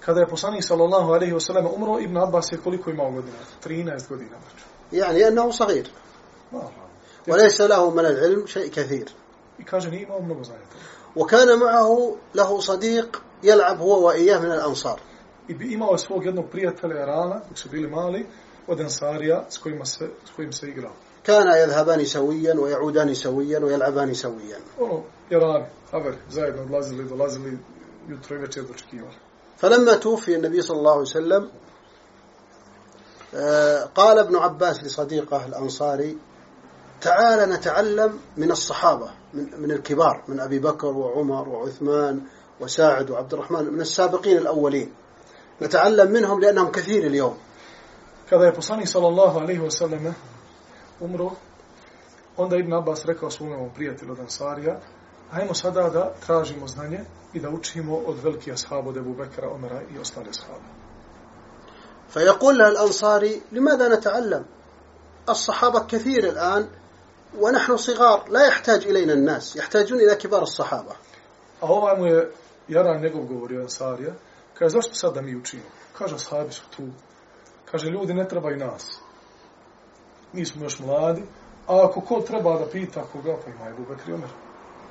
Kada 0.00 0.20
je 0.20 0.26
poslanik 0.26 0.64
sallallahu 0.64 1.12
alejhi 1.12 1.34
ve 1.34 1.40
sellem 1.40 1.66
umro, 1.66 2.00
Ibn 2.00 2.16
Abbas 2.16 2.52
je 2.52 2.58
koliko 2.58 2.90
imao 2.90 3.10
godina? 3.10 3.38
13 3.64 4.08
godina. 4.08 4.36
Znači. 4.38 4.64
يعني 4.92 5.28
أنه 5.28 5.50
صغير. 5.50 5.90
وليس 7.28 7.60
له 7.60 7.90
من 7.90 8.06
العلم 8.06 8.46
شيء 8.46 8.70
كثير 8.70 9.08
I 9.58 9.64
kaže, 9.64 9.90
nije 9.90 10.02
imao 10.02 10.22
mnogo 10.22 10.44
znanja. 10.44 10.62
وكان 11.16 11.58
معه 11.58 12.16
له 12.34 12.60
صديق 12.60 13.22
يلعب 13.42 13.78
هو 13.80 14.06
وإياه 14.06 14.38
من 14.38 14.52
الأنصار 14.52 15.00
I 15.48 15.54
bi 15.54 15.72
imao 15.74 15.92
je 15.92 15.98
svog 15.98 16.24
jednog 16.24 16.44
prijatelja 16.50 17.02
Arana, 17.02 17.40
dok 17.48 17.58
su 17.58 17.68
bili 17.68 17.88
mali, 17.88 18.26
od 18.66 18.80
Ansarija, 18.80 19.44
s, 19.50 19.58
kojima 19.58 19.84
se, 19.84 20.08
s 20.24 20.30
kojim 20.36 20.52
se 20.52 20.68
igrao. 20.68 20.92
كان 21.24 21.46
يذهبان 21.46 22.04
سويا 22.04 22.54
ويعودان 22.54 23.14
سويا 23.14 23.58
ويلعبان 23.58 24.14
سويا 24.14 24.58
Ono, 24.80 25.02
Arani, 25.30 25.64
haver, 25.92 26.14
zajedno 26.30 26.62
odlazili, 26.62 27.04
dolazili, 27.04 27.58
jutro 28.08 28.36
i 28.36 28.38
večer 28.38 28.62
dočekivali. 28.64 29.14
فلما 29.58 29.94
توفي 29.94 30.34
النبي 30.36 30.62
صلى 30.62 30.78
الله 30.78 30.92
عليه 30.92 31.02
وسلم 31.02 31.50
آه، 33.34 33.84
قال 33.84 34.18
ابن 34.18 34.36
عباس 34.36 34.84
لصديقه 34.84 35.46
الأنصاري 35.46 36.18
تعال 37.00 37.50
نتعلم 37.50 38.18
من 38.36 38.50
الصحابة 38.50 39.10
من, 39.34 39.60
من 39.60 39.70
الكبار 39.70 40.24
من 40.28 40.40
أبي 40.40 40.58
بكر 40.58 40.86
وعمر 40.86 41.48
وعثمان 41.48 42.20
وساعد 42.60 43.10
وعبد 43.10 43.32
الرحمن 43.34 43.64
من 43.72 43.80
السابقين 43.80 44.38
الأولين 44.38 44.92
نتعلم 45.62 46.12
منهم 46.12 46.40
لأنهم 46.40 46.70
كثير 46.70 47.06
اليوم 47.06 47.36
Kada 48.30 48.44
je 48.44 48.54
poslanik 48.54 48.88
sallallahu 48.88 49.38
alejhi 49.38 49.62
ve 49.62 49.70
selleme 49.70 50.14
umro, 51.00 51.30
onda 52.36 52.56
Ibn 52.56 52.72
Abbas 52.72 53.04
rekao 53.04 53.30
svom 53.30 53.52
ovom 53.52 53.70
prijatelju 53.74 54.12
od 54.12 54.20
Ansarija, 54.20 54.80
hajmo 55.30 55.54
sada 55.54 55.90
da 55.90 56.12
tražimo 56.26 56.66
znanje 56.66 57.00
i 57.32 57.40
da 57.40 57.50
učimo 57.50 57.96
od 57.96 58.16
velikih 58.22 58.52
ashaba, 58.52 58.88
od 58.88 58.96
Ebu 58.96 59.14
Bekra, 59.14 59.48
Omera 59.50 59.82
i 59.94 59.98
ostale 59.98 60.28
ashaba. 60.30 60.68
فيقول 62.08 62.58
له 62.58 62.68
الأنصاري 62.68 63.40
لماذا 63.52 63.96
نتعلم 63.96 64.44
الصحابة 65.28 65.80
كثير 65.80 66.24
الآن 66.28 66.68
ونحن 67.38 67.76
صغار 67.76 68.24
لا 68.28 68.46
يحتاج 68.46 68.86
إلينا 68.86 69.12
الناس 69.12 69.56
يحتاجون 69.56 70.00
إلى 70.00 70.14
كبار 70.14 70.42
الصحابة 70.42 70.92
A 71.60 71.66
ovaj 71.66 71.98
mu 71.98 72.06
je 72.06 72.30
Jaran 72.68 73.02
njegov 73.02 73.24
govorio 73.24 73.60
Ansarija, 73.60 74.12
kaže, 74.54 74.70
zašto 74.72 74.94
sad 74.94 75.14
da 75.14 75.20
mi 75.22 75.36
učimo? 75.36 75.62
Kaže, 75.98 76.14
ashabi 76.14 76.52
su 76.52 76.62
tu. 76.76 76.82
Kaže, 77.70 77.86
ljudi 77.86 78.14
ne 78.14 78.28
trebaju 78.28 78.56
nas. 78.56 78.84
Mi 80.32 80.46
smo 80.46 80.64
još 80.64 80.78
mladi, 80.78 81.22
a 81.66 81.84
ako 81.84 82.00
ko 82.00 82.20
treba 82.20 82.58
da 82.58 82.66
pita 82.66 83.02
koga, 83.12 83.36
pa 83.44 83.50
ima 83.50 83.68
Ebu 83.70 83.82
Bekri 83.88 84.12
Omer, 84.12 84.28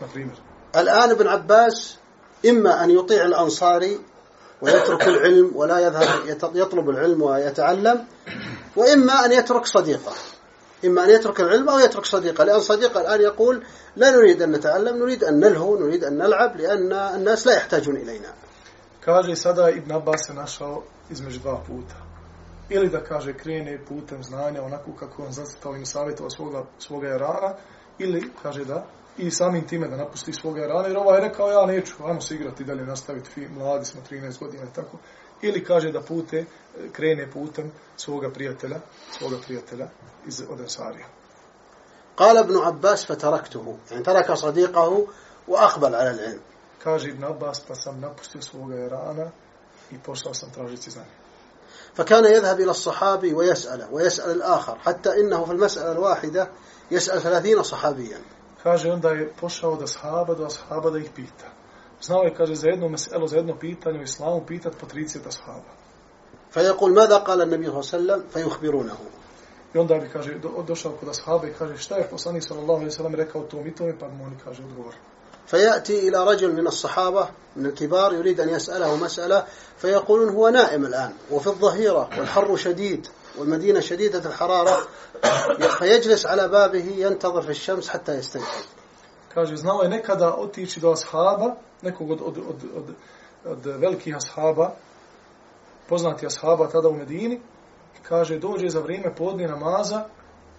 na 0.01 0.07
primjer. 0.07 0.37
الآن 0.75 1.11
ابن 1.11 1.27
عباس 1.27 1.97
إما 2.49 2.83
أن 2.83 2.89
يطيع 2.89 3.25
الأنصاري 3.25 3.99
ويترك 4.61 5.07
العلم 5.07 5.51
ولا 5.55 5.79
يذهب 5.79 6.25
يط- 6.27 6.55
يطلب 6.55 6.89
العلم 6.89 7.21
ويتعلم 7.21 8.05
وإما 8.75 9.25
أن 9.25 9.31
يترك 9.31 9.65
صديقه 9.65 10.13
إما 10.85 11.03
أن 11.03 11.09
يترك 11.09 11.39
العلم 11.39 11.69
أو 11.69 11.79
يترك 11.79 12.05
صديقه 12.05 12.43
لأن 12.43 12.59
صديقه 12.59 13.01
الآن 13.01 13.21
يقول 13.21 13.63
لا 13.95 14.11
نريد 14.11 14.41
أن 14.41 14.51
نتعلم 14.51 14.97
نريد 14.97 15.23
أن 15.23 15.39
نلهو 15.39 15.77
نريد 15.77 16.03
أن 16.03 16.17
نلعب 16.17 16.57
لأن 16.57 16.93
الناس 16.93 17.47
لا 17.47 17.53
يحتاجون 17.53 17.95
إلينا. 17.95 18.33
كاجي 19.05 19.35
سادا 19.35 19.69
ابن 19.69 19.91
عباس 19.91 20.31
ناشاو 20.31 20.83
إزمج 21.11 21.37
بوتا 21.37 22.01
إلي 22.71 22.87
دا 22.87 22.99
كاجي 22.99 23.33
كريني 23.33 23.77
بوتا 23.77 24.17
مزنانا 24.17 24.61
ونكو 24.61 24.93
كاكو 24.93 25.25
أن 25.25 25.31
زاستاو 25.31 25.75
إن 25.75 25.85
سابتا 25.85 26.23
وسوغا 26.23 27.57
إلي 28.01 28.31
كاجي 28.43 28.63
دا 28.63 28.83
i 29.17 29.31
samim 29.31 29.67
time 29.67 29.87
da 29.87 29.97
napusti 29.97 30.33
svoga 30.33 30.67
rana, 30.67 30.87
jer 30.87 30.97
ovaj 30.97 31.17
je 31.17 31.27
rekao, 31.27 31.51
ja 31.51 31.65
neću, 31.65 31.93
ajmo 32.05 32.21
se 32.21 32.35
igrati 32.35 32.63
dalje, 32.63 32.85
nastaviti, 32.85 33.47
mladi 33.47 33.85
smo 33.85 34.01
13 34.11 34.39
godina 34.39 34.63
i 34.63 34.73
tako, 34.75 34.97
ili 35.41 35.63
kaže 35.63 35.91
da 35.91 36.01
pute 36.01 36.45
krene 36.91 37.31
putem 37.31 37.71
svoga 37.97 38.29
prijatelja, 38.29 38.79
svoga 39.17 39.37
prijatelja 39.45 39.87
iz 40.27 40.41
od 40.49 40.59
Ensarija. 40.59 41.05
قال 42.17 42.37
ابن 42.37 42.57
عباس 42.57 43.05
فتركته 43.05 43.77
يعني 43.91 44.03
ترك 44.03 44.33
صديقه 44.33 45.07
وأقبل 45.47 45.95
على 45.95 46.11
العلم 46.11 46.39
Kaže 46.83 47.09
Ibn 47.09 47.23
Abbas, 47.23 47.59
pa 47.59 47.75
sam 47.75 47.99
napustio 47.99 48.41
svoga 48.41 48.75
jarana 48.75 49.31
i 49.91 49.97
pošao 49.99 50.33
sam 50.33 50.51
tražiti 50.51 50.91
znanje. 50.91 51.09
فكان 51.95 52.25
يذهب 52.25 52.59
إلى 52.59 52.71
الصحابي 52.71 53.33
ويسأله 53.33 53.93
ويسأل 53.93 54.31
الآخر 54.31 54.77
حتى 54.79 55.09
إنه 55.19 55.45
في 55.45 55.51
المسألة 55.51 55.91
الواحدة 55.91 56.47
يسأل 56.91 57.21
ثلاثين 57.21 57.63
صحابيا 57.63 58.17
Kaže, 58.63 58.91
onda 58.91 59.09
je 59.09 59.33
pošao 59.41 59.75
do 59.75 59.83
ashaba, 59.83 60.35
do 60.35 60.45
ashaba 60.45 60.89
da 60.89 60.97
ih 60.99 61.09
pita. 61.15 61.45
Znao 62.01 62.23
je, 62.23 62.33
kaže, 62.33 62.55
za 62.55 62.67
jedno 62.67 62.89
meselo, 62.89 63.27
za 63.27 63.37
jedno 63.37 63.59
pitanje 63.59 63.99
u 63.99 64.03
islamu 64.03 64.45
pitat 64.47 64.73
po 64.79 64.85
30 64.85 65.27
ashaba. 65.27 65.71
فيقول 66.51 66.93
ماذا 66.93 67.17
قال 67.17 67.41
النبي 67.41 67.65
صلى 67.65 67.99
الله 67.99 68.13
عليه 68.13 68.23
وسلم؟ 68.23 68.23
فيخبرونه. 68.33 68.97
I 69.73 69.77
onda 69.77 69.95
bi, 69.95 70.09
kaže, 70.09 70.33
do, 70.33 70.63
došao 70.67 70.91
kod 70.91 71.09
ashaba 71.09 71.47
i 71.47 71.53
kaže, 71.53 71.77
šta 71.77 71.95
je 71.95 72.07
poslanik 72.09 72.43
sallallahu 72.43 72.79
alaihi 72.79 72.91
sallam 72.91 73.15
rekao 73.15 73.41
tom 73.43 73.67
i 73.67 73.75
tome, 73.75 73.99
pa 73.99 74.07
mu 74.07 74.23
oni 74.23 74.35
kaže 74.43 74.63
odgovor. 74.63 74.93
فيأتي 75.47 76.07
إلى 76.07 76.23
رجل 76.23 76.53
من 76.53 76.67
الصحابة 76.67 77.29
من 77.55 77.65
الكبار 77.65 78.13
يريد 78.13 78.39
أن 78.39 78.49
يسأله 78.49 78.95
مسألة 78.95 79.45
فيقولون 79.77 80.29
هو 80.29 80.49
نائم 80.49 80.85
الآن 80.85 81.13
وفي 81.31 81.47
الظهيرة 81.47 82.09
والحر 82.17 82.55
شديد 82.55 83.07
والمدينة 83.37 83.79
شديدة 83.79 84.29
الحرارة 84.29 84.77
فيجلس 85.79 86.25
على 86.25 86.47
بابه 86.47 86.85
ينتظر 86.97 87.41
في 87.41 87.49
الشمس 87.49 87.89
حتى 87.89 88.15
يستيقظ. 88.17 88.63
Kaže, 89.33 89.55
znao 89.55 89.81
je 89.81 89.89
nekada 89.89 90.33
otići 90.33 90.79
do 90.79 90.91
ashaba, 90.91 91.55
nekog 91.81 92.11
od, 92.11 92.21
od, 92.21 92.37
od, 92.37 92.63
od, 92.75 92.85
od 93.45 93.65
velikih 93.65 94.15
ashaba, 94.15 94.75
poznati 95.89 96.25
ashaba 96.25 96.67
tada 96.67 96.89
u 96.89 96.93
Medini, 96.93 97.35
i 97.99 98.03
kaže, 98.03 98.39
dođe 98.39 98.69
za 98.69 98.79
vrijeme 98.79 99.15
podne 99.15 99.47
namaza, 99.47 100.05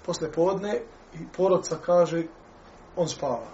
posle 0.06 0.32
podne, 0.32 0.80
i 1.14 1.18
porodca 1.36 1.76
kaže, 1.86 2.22
on 2.96 3.08
spava. 3.08 3.48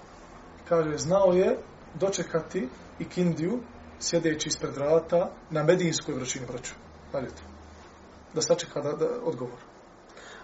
Kaže, 0.69 0.99
znao 0.99 1.33
je 1.33 1.59
dočekati 1.95 2.69
i 2.99 3.05
kindiju, 3.05 3.61
sjedeći 4.01 4.49
ispred 4.49 4.75
vrata, 4.75 5.31
na 5.51 5.63
medinskoj 5.63 6.15
vrućini 6.15 6.47
vraću. 6.47 6.75
To. 7.13 7.21
Da 8.35 8.43
sačeka 8.43 8.81
da, 8.81 8.93
da 8.93 9.09
odgovor. 9.25 9.59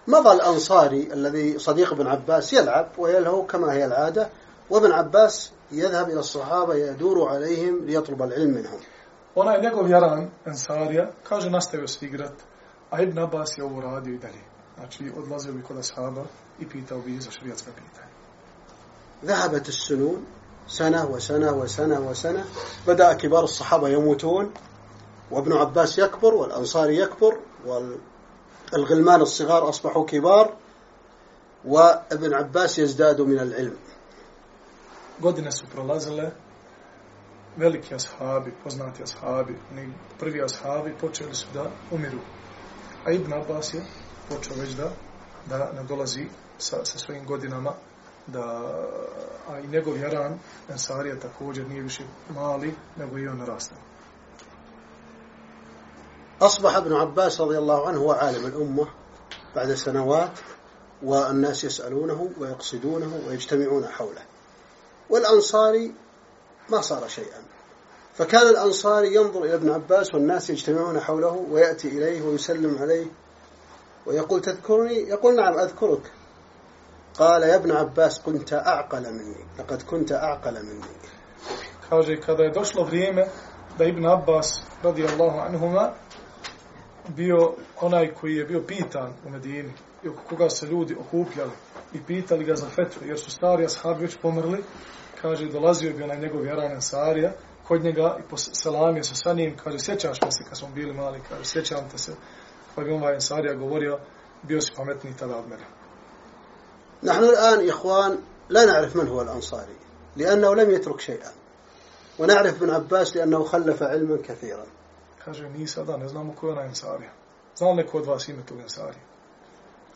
مضى 0.07 0.33
الأنصاري 0.33 1.13
الذي 1.13 1.59
صديق 1.59 1.93
ابن 1.93 2.07
عباس 2.07 2.53
يلعب 2.53 2.89
ويلهو 2.99 3.47
كما 3.47 3.73
هي 3.73 3.85
العادة 3.85 4.29
وابن 4.71 4.93
عباس 4.93 5.53
يذهب 5.73 6.11
إلى 6.11 6.21
الصحابة 6.21 6.75
يدور 6.75 7.29
عليهم 7.29 7.85
ليطلب 7.85 8.23
العلم 8.23 8.51
منهم 8.51 8.79
Onaj 9.35 9.63
njegov 9.63 9.91
jaran, 9.91 10.31
Ensarija, 10.47 11.11
kaže, 11.29 11.51
nastavio 11.51 11.89
se 11.89 12.07
igrat, 12.07 12.33
a 12.91 13.03
Ibn 13.03 13.19
Abbas 13.19 13.59
je 13.59 13.65
ovo 13.65 13.81
radio 13.81 14.15
i 14.15 14.19
dalje. 14.19 14.43
Znači, 14.79 15.13
odlazio 15.17 15.53
bi 15.53 15.63
kod 15.63 15.79
ashaba 15.79 16.25
i 16.61 16.69
pitao 16.69 16.99
bi 16.99 17.21
za 17.21 17.31
šarijatska 17.31 17.71
pitanja. 17.71 18.11
ذهبت 19.25 19.69
السنون 19.69 20.27
سنة 20.69 21.07
وسنة 21.07 21.53
وسنة 21.53 22.01
وسنة 22.01 22.45
بدأ 22.87 23.13
كبار 23.13 23.45
الصحابة 23.45 23.89
يموتون 23.89 24.53
وابن 25.31 25.53
عباس 25.53 25.99
يكبر 25.99 26.35
والأنصاري 26.35 26.97
يكبر 26.97 27.39
والغلمان 28.73 29.21
الصغار 29.21 29.69
أصبحوا 29.69 30.07
كبار 30.07 30.55
وابن 31.65 32.35
عباس 32.35 32.79
يزداد 32.79 33.21
من 33.21 33.39
العلم 33.39 33.77
Godine 35.21 35.53
su 35.53 35.67
prolazile, 35.67 36.31
veliki 37.57 37.95
ashabi, 37.95 38.53
poznati 38.65 39.03
ashabi, 39.03 39.55
oni 39.73 39.93
prvi 40.19 40.43
ashabi 40.43 40.95
počeli 41.01 41.35
su 41.35 41.47
da 41.55 41.71
umiru. 41.91 42.19
A 43.05 43.11
Ibn 43.13 43.33
Abbas 43.33 43.75
je 43.75 43.83
počeo 44.29 44.57
već 44.57 44.71
da, 44.71 44.91
da 45.47 45.73
nadolazi 45.73 46.27
sa, 46.59 46.85
sa 46.85 46.99
svojim 46.99 47.27
godinama, 47.27 47.73
da, 48.27 48.45
a 49.49 49.61
i 49.61 49.69
njegov 49.69 49.97
jaran, 49.99 50.39
Ensarija 50.71 51.21
također 51.21 51.69
nije 51.69 51.83
više 51.83 52.03
mali, 52.35 52.75
nego 52.97 53.19
i 53.19 53.29
on 53.29 53.39
narastao. 53.39 53.79
أصبح 56.41 56.77
ابن 56.77 56.93
عباس 56.93 57.41
رضي 57.41 57.59
الله 57.59 57.89
عنه 57.89 57.99
هو 57.99 58.13
عالم 58.13 58.47
الأمة 58.47 58.87
بعد 59.57 59.75
سنوات 59.75 60.31
والناس 61.03 61.65
يسألونه 61.65 62.31
ويقصدونه 62.39 63.21
ويجتمعون 63.29 63.87
حوله 63.87 64.23
والأنصاري 65.11 65.93
ما 66.71 66.81
صار 66.81 67.09
شيئا. 67.09 67.43
فكان 68.15 68.49
الأنصاري 68.49 69.15
ينظر 69.15 69.45
إلى 69.45 69.55
ابن 69.55 69.71
عباس 69.71 70.15
والناس 70.15 70.51
يجتمعون 70.51 71.01
حوله 71.01 71.47
ويأتي 71.51 71.89
إليه 71.89 72.23
ويسلم 72.23 72.79
عليه 72.79 73.07
ويقول 74.07 74.41
تذكرني؟ 74.41 74.95
يقول 74.95 75.37
نعم 75.37 75.59
أذكرك. 75.59 76.13
قال 77.19 77.43
يا 77.43 77.57
ابن 77.57 77.73
عباس 77.73 78.21
كنت 78.21 78.53
أعقل 78.53 79.13
مني 79.13 79.45
لقد 79.59 79.83
كنت 79.83 80.13
أعقل 80.13 80.67
مني. 80.67 80.85
كاجي 81.91 82.17
كذا 82.17 82.45
يدوش 82.45 82.77
لغريمة 82.77 83.29
ابن 83.81 84.07
عباس 84.07 84.63
رضي 84.85 85.05
الله 85.05 85.41
عنهما 85.41 85.95
bio 87.17 87.55
onaj 87.81 88.15
koji 88.21 88.37
je 88.37 88.45
bio 88.45 88.63
pitan 88.67 89.13
u 89.27 89.31
Medini 89.31 89.73
i 90.05 90.09
oko 90.09 90.23
koga 90.29 90.51
se 90.51 90.67
ljudi 90.67 90.97
okupljali 91.01 91.51
i 91.93 91.99
pitali 92.07 92.45
kaže, 95.23 95.49
dolazio 95.49 95.93
bi 95.93 96.03
onaj 96.03 96.21
njegov 96.21 96.43
vjeran 96.43 96.73
Ansarija 96.73 97.33
kod 97.69 97.85
njega 97.85 98.19
i 98.19 98.37
selamio 98.37 99.05
se 99.05 99.15
sa 99.15 99.33
njim, 99.33 99.57
kaže, 99.65 99.79
sjećaš 99.79 100.23
me 100.23 100.31
se 100.31 100.45
kad 100.49 100.59
smo 100.59 100.69
bili 100.75 100.93
mali, 100.93 101.21
kaže, 101.29 101.45
sjećam 101.45 101.89
te 101.91 101.99
se, 101.99 102.13
pa 102.75 102.83
bi 102.83 102.91
ovaj 102.91 103.15
Ansarija 103.15 103.55
govorio, 103.55 103.99
bio 104.43 104.61
si 104.61 104.73
pametniji 104.77 105.15
tada 105.19 105.37
od 105.37 105.49
mene. 105.49 105.65
نحن 107.03 107.25
الآن 107.25 107.69
إخوان 107.69 108.19
لا 108.49 108.65
نعرف 108.65 108.97
من 108.97 109.09
هو 109.09 109.23
الأنصاري 109.23 109.77
لأنه 110.17 110.55
لم 110.55 110.71
يترك 110.71 111.01
شيئا 111.01 111.31
ونعرف 112.19 112.63
ابن 112.63 112.71
عباس 112.71 113.17
لأنه 113.17 113.45
خلف 113.45 113.83
علما 113.83 114.17
كثيرا 114.17 114.67
Kaže, 115.25 115.49
mi 115.49 115.67
sada 115.67 115.97
ne 115.97 116.09
znamo 116.09 116.35
ko 116.35 116.47
je 116.47 116.53
onaj 116.53 116.67
Ansarija. 116.67 117.13
Znam 117.57 117.77
neko 117.77 117.99
od 117.99 118.07
vas 118.07 118.29
ime 118.29 118.43
tog 118.47 118.61
Ansarija? 118.61 119.05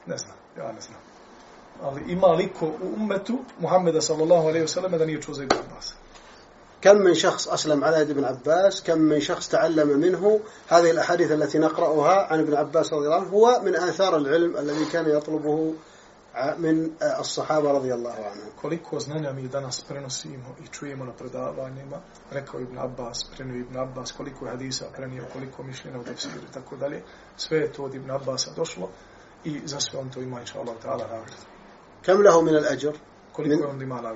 Ne 0.06 0.16
znam, 0.18 0.36
ja 0.58 0.72
ne 0.72 0.80
znam. 0.80 1.00
Ali 1.84 2.12
ima 2.12 2.26
liko 2.26 2.66
u 2.66 2.94
ummetu 2.96 3.38
Muhammeda 3.58 4.00
sallallahu 4.00 4.48
alaihi 4.48 4.66
wasallam 4.66 4.98
da 4.98 5.06
nije 5.06 5.22
čuo 5.22 5.34
za 5.34 5.42
Ibn 5.42 5.56
Abbas. 5.56 5.94
كم 6.84 6.96
من 6.96 7.14
شخص 7.14 7.48
أسلم 7.48 7.84
على 7.84 8.00
يد 8.00 8.10
ابن 8.10 8.24
عباس 8.24 8.82
كم 8.82 8.98
من 8.98 9.20
شخص 9.20 9.48
تعلم 9.48 9.88
منه 9.88 10.40
هذه 10.68 10.90
الأحاديث 10.90 11.32
التي 11.32 11.58
نقرأها 11.58 12.32
عن 12.32 12.40
ابن 12.40 12.54
عباس 12.54 12.92
رضي 12.92 13.06
الله 13.06 13.16
عنه 13.16 13.28
هو 13.28 13.60
من 13.64 13.76
آثار 13.76 14.16
العلم 14.16 14.56
الذي 14.56 14.84
كان 14.84 15.08
يطلبه 15.08 15.74
من 16.58 16.90
الصحابة 17.20 17.70
رضي 17.70 17.94
الله 17.94 18.12
عنهم 18.12 18.50
Koliko 18.62 19.00
znanja 19.00 19.32
mi 19.32 19.48
danas 19.48 19.84
prenosimo 19.84 20.54
i 20.64 20.68
čujemo 20.68 21.04
na 21.04 21.12
predavanjima, 21.12 22.00
rekao 22.30 22.60
Ibn 22.60 22.78
Abbas, 22.78 23.24
prenio 23.36 23.60
Ibn 23.60 23.78
Abbas, 23.78 24.12
koliko 24.12 24.44
je 24.44 24.50
hadisa 24.50 24.84
prenio, 24.96 25.24
koliko 25.32 25.62
mišljena 25.62 26.00
u 26.00 26.04
tefsiru 26.04 26.40
i 26.50 26.52
tako 26.54 26.76
dalje, 26.76 27.02
sve 27.36 27.58
je 27.58 27.72
to 27.72 27.84
od 27.84 27.94
Ibn 27.94 28.10
Abbasa 28.10 28.50
došlo 28.56 28.88
i 29.44 29.60
za 29.64 29.80
sve 29.80 29.98
on 30.00 30.10
to 30.10 30.20
ima, 30.20 30.40
inša 30.40 30.58
Allah, 30.58 30.74
ta'ala, 30.84 31.02
nagradu. 31.10 31.53
كم 32.06 32.22
له 32.22 32.40
من 32.42 32.54
الأجر 32.56 32.94
من- 33.38 33.58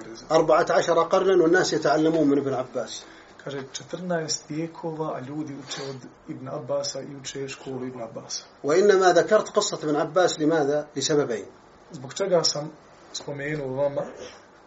je 0.04 0.16
za 0.16 0.24
14 0.30 1.02
قرنا 1.04 1.42
والناس 1.42 1.72
يتعلمون 1.72 2.28
من 2.28 2.38
ابن 2.38 2.54
عباس 2.54 3.02
Kaže, 3.44 3.62
14 3.72 4.40
vijekova, 4.48 5.14
a 5.16 5.20
ljudi 5.20 5.54
uče 5.54 5.82
od 5.90 5.96
Ibn 6.28 6.48
Abbasa 6.48 7.00
i 7.00 7.16
uče 7.20 7.48
školu 7.48 7.86
Ibn 7.86 8.02
Abbasa. 8.02 8.42
وإنما 8.64 9.12
ذكرت 9.12 9.48
قصة 9.48 9.78
ابن 9.82 9.96
عباس 9.96 10.40
لماذا؟ 10.40 10.86
لسببين 10.96 11.44
Zbog 11.92 12.14
čega 12.14 12.44
sam 12.44 12.70
spomenuo 13.12 13.74
vama 13.82 14.02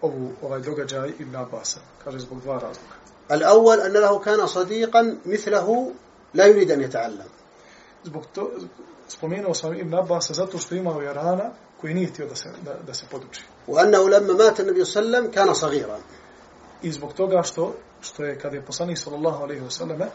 ovu, 0.02 0.32
ovaj 0.42 0.60
događaj 0.62 1.12
Ibn 1.20 1.36
Abbasa? 1.36 1.80
Kaže, 2.04 2.20
zbog 2.20 2.42
dva 2.42 2.54
razloga. 2.54 2.96
الأول 3.32 3.80
أن 3.80 3.94
له 3.94 4.20
كان 4.20 4.48
صديقا 4.48 5.18
مثله 5.26 5.92
لا 6.34 6.46
يريد 6.46 6.72
أن 6.72 6.82
يتعلم 6.82 7.30
Zbog 8.06 8.24
to, 8.34 8.50
spomenuo 9.08 9.54
sam 9.54 9.74
Ibn 9.74 9.94
Abbasa 9.96 10.34
zato 10.34 10.58
što 10.58 10.76
imao 10.76 11.02
jarana 11.02 11.52
koji 11.82 11.94
nije 11.94 12.08
htio 12.08 12.28
da 12.28 12.36
se, 12.36 12.50
da, 12.66 12.74
da 12.88 12.94
se 12.94 13.06
poduči. 13.12 13.42
وأنه 13.68 14.10
لما 14.10 14.34
مات 14.34 14.60
النبي 14.60 14.86
صلى 14.86 15.04
الله 15.04 15.18
عليه 15.18 15.30
وسلم 15.30 15.32
كان 15.32 15.54
صغيرا 15.54 15.98
I 16.84 16.92
zbog 16.92 17.14
toga 17.14 17.44
što, 17.44 17.76
što 18.02 18.24
je 18.24 18.40
kada 18.40 18.56
je 18.56 18.66
poslanik 18.66 18.98
sallallahu 18.98 19.44
alaihi 19.44 19.62
wasallam 19.62 20.06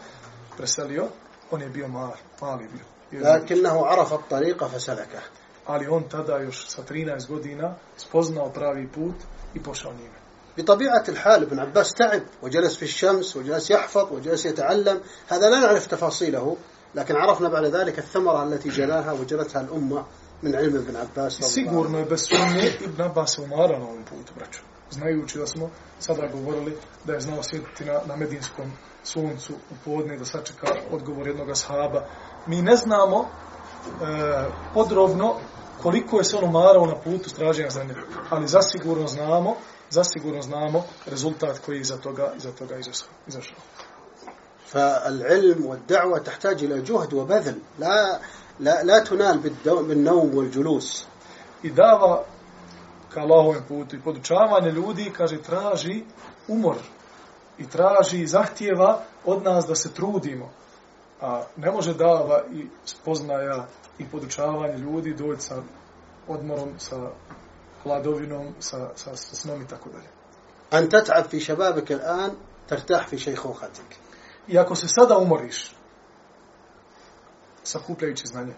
preselio, 0.57 1.07
on 1.51 1.61
je 1.61 1.69
bio 1.69 1.87
mal, 1.87 2.11
mali 2.41 2.67
bio. 2.67 2.85
لكنه 3.21 3.85
عرف 3.85 4.13
الطريق 4.13 4.63
فسلكه 4.63 5.19
Ali 5.67 5.87
on 5.87 6.03
tada 6.09 6.37
još 6.37 6.67
sa 6.67 6.81
13 6.89 7.27
godina 7.27 7.75
spoznao 7.97 8.49
pravi 8.49 8.87
put 8.87 9.15
i 9.53 9.63
pošao 9.63 9.93
njime. 9.93 10.17
بطبيعة 10.57 11.03
الحال 11.09 11.43
ابن 11.43 11.59
عباس 11.59 11.93
تعب 11.93 12.21
وجلس 12.41 12.75
في 12.75 12.83
الشمس 12.83 13.35
وجلس 13.37 13.71
يحفظ 13.71 14.11
وجلس 14.11 14.45
يتعلم 14.45 15.01
هذا 15.27 15.49
لا 15.49 15.59
نعرف 15.59 15.87
تفاصيله 15.87 16.57
لكن 16.95 17.15
عرفنا 17.15 17.49
بعد 17.49 17.65
ذلك 17.65 17.99
الثمرة 17.99 18.43
التي 18.43 18.69
جلاها 18.69 19.11
وجلتها 19.11 19.61
الأمة 19.61 20.05
من 20.42 20.54
علم 20.56 20.76
ابن 20.76 20.96
عباس 20.96 21.40
I 21.40 21.42
رضي 21.42 21.60
الله 21.60 21.70
sigurno 21.70 21.96
عنه. 21.96 21.98
je 21.98 22.04
bez 22.04 22.28
sumnje 22.28 22.72
Ibn 22.80 23.02
Abbas 23.02 23.34
se 23.34 23.40
umarao 23.40 23.78
na 23.78 23.84
ovom 23.84 24.04
putu, 24.04 24.32
braću. 24.36 24.60
Znajući 24.90 25.38
da 25.38 25.46
smo 25.46 25.70
sada 25.98 26.26
govorili 26.26 26.76
da 27.04 27.12
je 27.12 27.20
znao 27.20 27.42
sjediti 27.42 27.84
na, 27.84 28.00
na 28.06 28.16
medinskom 28.16 28.72
suncu 29.04 29.52
u 29.52 29.74
podne 29.84 30.16
da 30.16 30.24
sačeka 30.24 30.66
odgovor 30.90 31.26
jednog 31.26 31.56
sahaba. 31.56 32.06
Mi 32.46 32.62
ne 32.62 32.76
znamo 32.76 33.18
e, 33.22 34.44
podrobno 34.74 35.36
koliko 35.82 36.18
je 36.18 36.24
se 36.24 36.36
on 36.36 36.44
umarao 36.44 36.86
na 36.86 36.96
putu 36.96 37.30
straženja 37.30 37.70
znanja, 37.70 37.94
ali 38.30 38.48
zasigurno 38.48 39.06
znamo 39.06 39.56
zasigurno 39.90 40.42
znamo 40.42 40.84
rezultat 41.06 41.58
koji 41.58 41.76
je 41.76 41.80
iza 41.80 41.96
toga, 41.96 42.32
iza 42.36 42.52
toga 42.52 42.76
izašao. 42.76 43.08
izašao. 43.28 43.56
فالعلم 44.72 45.66
والدعوة 45.66 46.18
تحتاج 46.18 46.64
إلى 46.64 46.80
جهد 46.82 47.14
وبذل 47.14 47.58
لا 47.78 48.20
لا, 48.60 48.82
لا 48.82 48.98
تنال 49.04 49.38
بالدو- 49.42 49.82
بالنوم 49.82 50.34
والجلوس 50.36 51.04
I 51.62 51.70
dava 51.70 52.24
ka 53.14 53.20
Allahovem 53.20 53.62
putu 53.68 53.96
i 53.96 54.00
podučavanje 54.00 54.70
ljudi, 54.70 55.12
kaže, 55.16 55.42
traži 55.42 56.04
umor 56.48 56.76
i 57.58 57.68
traži 57.68 58.22
i 58.22 58.26
zahtjeva 58.26 59.00
od 59.24 59.42
nas 59.42 59.66
da 59.66 59.74
se 59.74 59.94
trudimo. 59.94 60.50
A 61.20 61.42
ne 61.56 61.70
može 61.70 61.94
dava 61.94 62.42
i 62.52 62.66
spoznaja 62.84 63.66
i 63.98 64.04
podučavanje 64.08 64.78
ljudi 64.78 65.14
doći 65.14 65.42
sa 65.42 65.62
odmorom, 66.28 66.68
sa 66.78 67.10
hladovinom, 67.82 68.54
sa, 68.60 68.90
sa, 68.96 69.16
sa 69.16 69.34
snom 69.34 69.62
i 69.62 69.66
tako 69.66 69.88
dalje. 69.90 70.08
أن 70.72 70.88
تتعب 70.88 71.24
في 71.24 71.40
شبابك 71.40 71.92
الآن 71.92 72.30
ترتاح 72.68 73.06
في 73.08 73.18
شيخوختك 73.18 73.96
I 74.48 74.58
ako 74.58 74.74
se 74.74 74.88
sada 74.88 75.18
umoriš, 75.18 75.74
sakupljajući 77.67 78.27
znanje, 78.27 78.53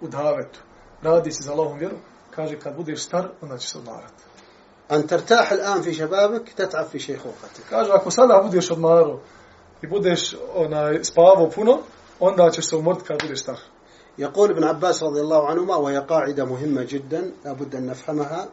u 0.00 0.08
davetu, 0.08 0.60
radi 1.02 1.32
se 1.32 1.42
za 1.42 1.52
Allahom 1.52 1.78
vjeru, 1.78 1.96
kaže 2.30 2.58
kad 2.60 2.76
budeš 2.76 3.02
star, 3.04 3.28
onda 3.42 3.58
će 3.58 3.68
se 3.68 3.78
odmarati. 3.78 4.22
أن 4.90 5.06
ترتاح 5.06 5.52
الآن 5.52 5.82
في 5.82 5.92
شبابك 5.92 6.48
تتعب 6.48 6.86
في 6.86 6.98
شيخوختك 6.98 7.70
Kaže, 7.70 7.92
ako 7.92 8.10
sada 8.10 8.40
budeš 8.42 8.70
odmaro 8.70 9.20
i 9.82 9.86
budeš 9.86 10.36
onaj, 10.54 11.04
spavao 11.04 11.50
puno, 11.50 11.78
onda 12.20 12.50
ćeš 12.50 12.68
se 12.68 12.76
umoriti 12.76 13.04
kad 13.04 13.22
budeš 13.22 13.40
star. 13.40 13.58
يقول 14.18 14.50
ابن 14.50 14.64
عباس 14.64 15.02
رضي 15.02 15.20
الله 15.20 15.46
عنهما 15.46 15.76
وهي 15.76 15.98
قاعدة 15.98 16.44
مهمة 16.44 16.82
جدا 16.82 17.32
لا 17.44 17.52
بد 17.52 17.74
أن 17.74 17.86
نفهمها 17.86 18.48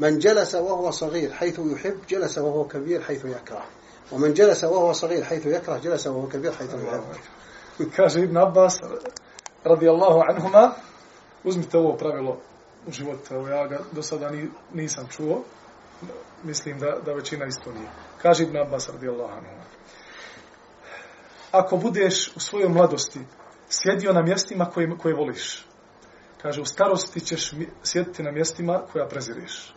من 0.00 0.18
جلس 0.18 0.54
وهو 0.54 0.90
صغير 0.90 1.32
حيث 1.32 1.58
يحب 1.58 1.98
جلس 2.08 2.38
وهو 2.38 2.64
كبير 2.64 3.00
حيث 3.00 3.24
يكره 3.24 3.64
ومن 4.12 4.34
جلس 4.34 4.64
وهو 4.64 4.92
صغير 4.92 5.24
حيث 5.24 5.46
يكره 5.46 5.78
جلس 5.78 6.06
وهو 6.06 6.28
كبير 6.28 6.52
حيث 6.52 6.74
يحب 6.74 7.02
Kaže 7.96 8.20
Ibn 8.20 8.36
Abbas, 8.36 8.78
radijallahu 9.64 10.20
anhuma, 10.28 10.72
uzmite 11.44 11.78
ovo 11.78 11.96
pravilo 11.96 12.38
u 12.86 12.92
životu, 12.92 13.34
evo 13.34 13.48
ja 13.48 13.66
ga 13.66 13.78
do 13.92 14.02
sada 14.02 14.30
ni, 14.30 14.48
nisam 14.72 15.06
čuo, 15.10 15.42
mislim 16.42 16.78
da, 16.78 16.98
da 17.06 17.12
većina 17.12 17.46
isto 17.46 17.72
nije. 17.72 17.88
Kaže 18.22 18.44
Ibn 18.44 18.56
Abbas, 18.56 18.88
radijallahu 18.88 19.32
anhuma, 19.32 19.62
ako 21.50 21.76
budeš 21.76 22.36
u 22.36 22.40
svojoj 22.40 22.68
mladosti 22.68 23.20
sjedio 23.68 24.12
na 24.12 24.22
mjestima 24.22 24.64
koje, 24.64 24.96
koje 24.98 25.14
voliš, 25.14 25.66
kaže, 26.42 26.60
u 26.60 26.64
starosti 26.64 27.20
ćeš 27.20 27.54
sjediti 27.82 28.22
na 28.22 28.32
mjestima 28.32 28.82
koja 28.92 29.08
prezireš. 29.08 29.74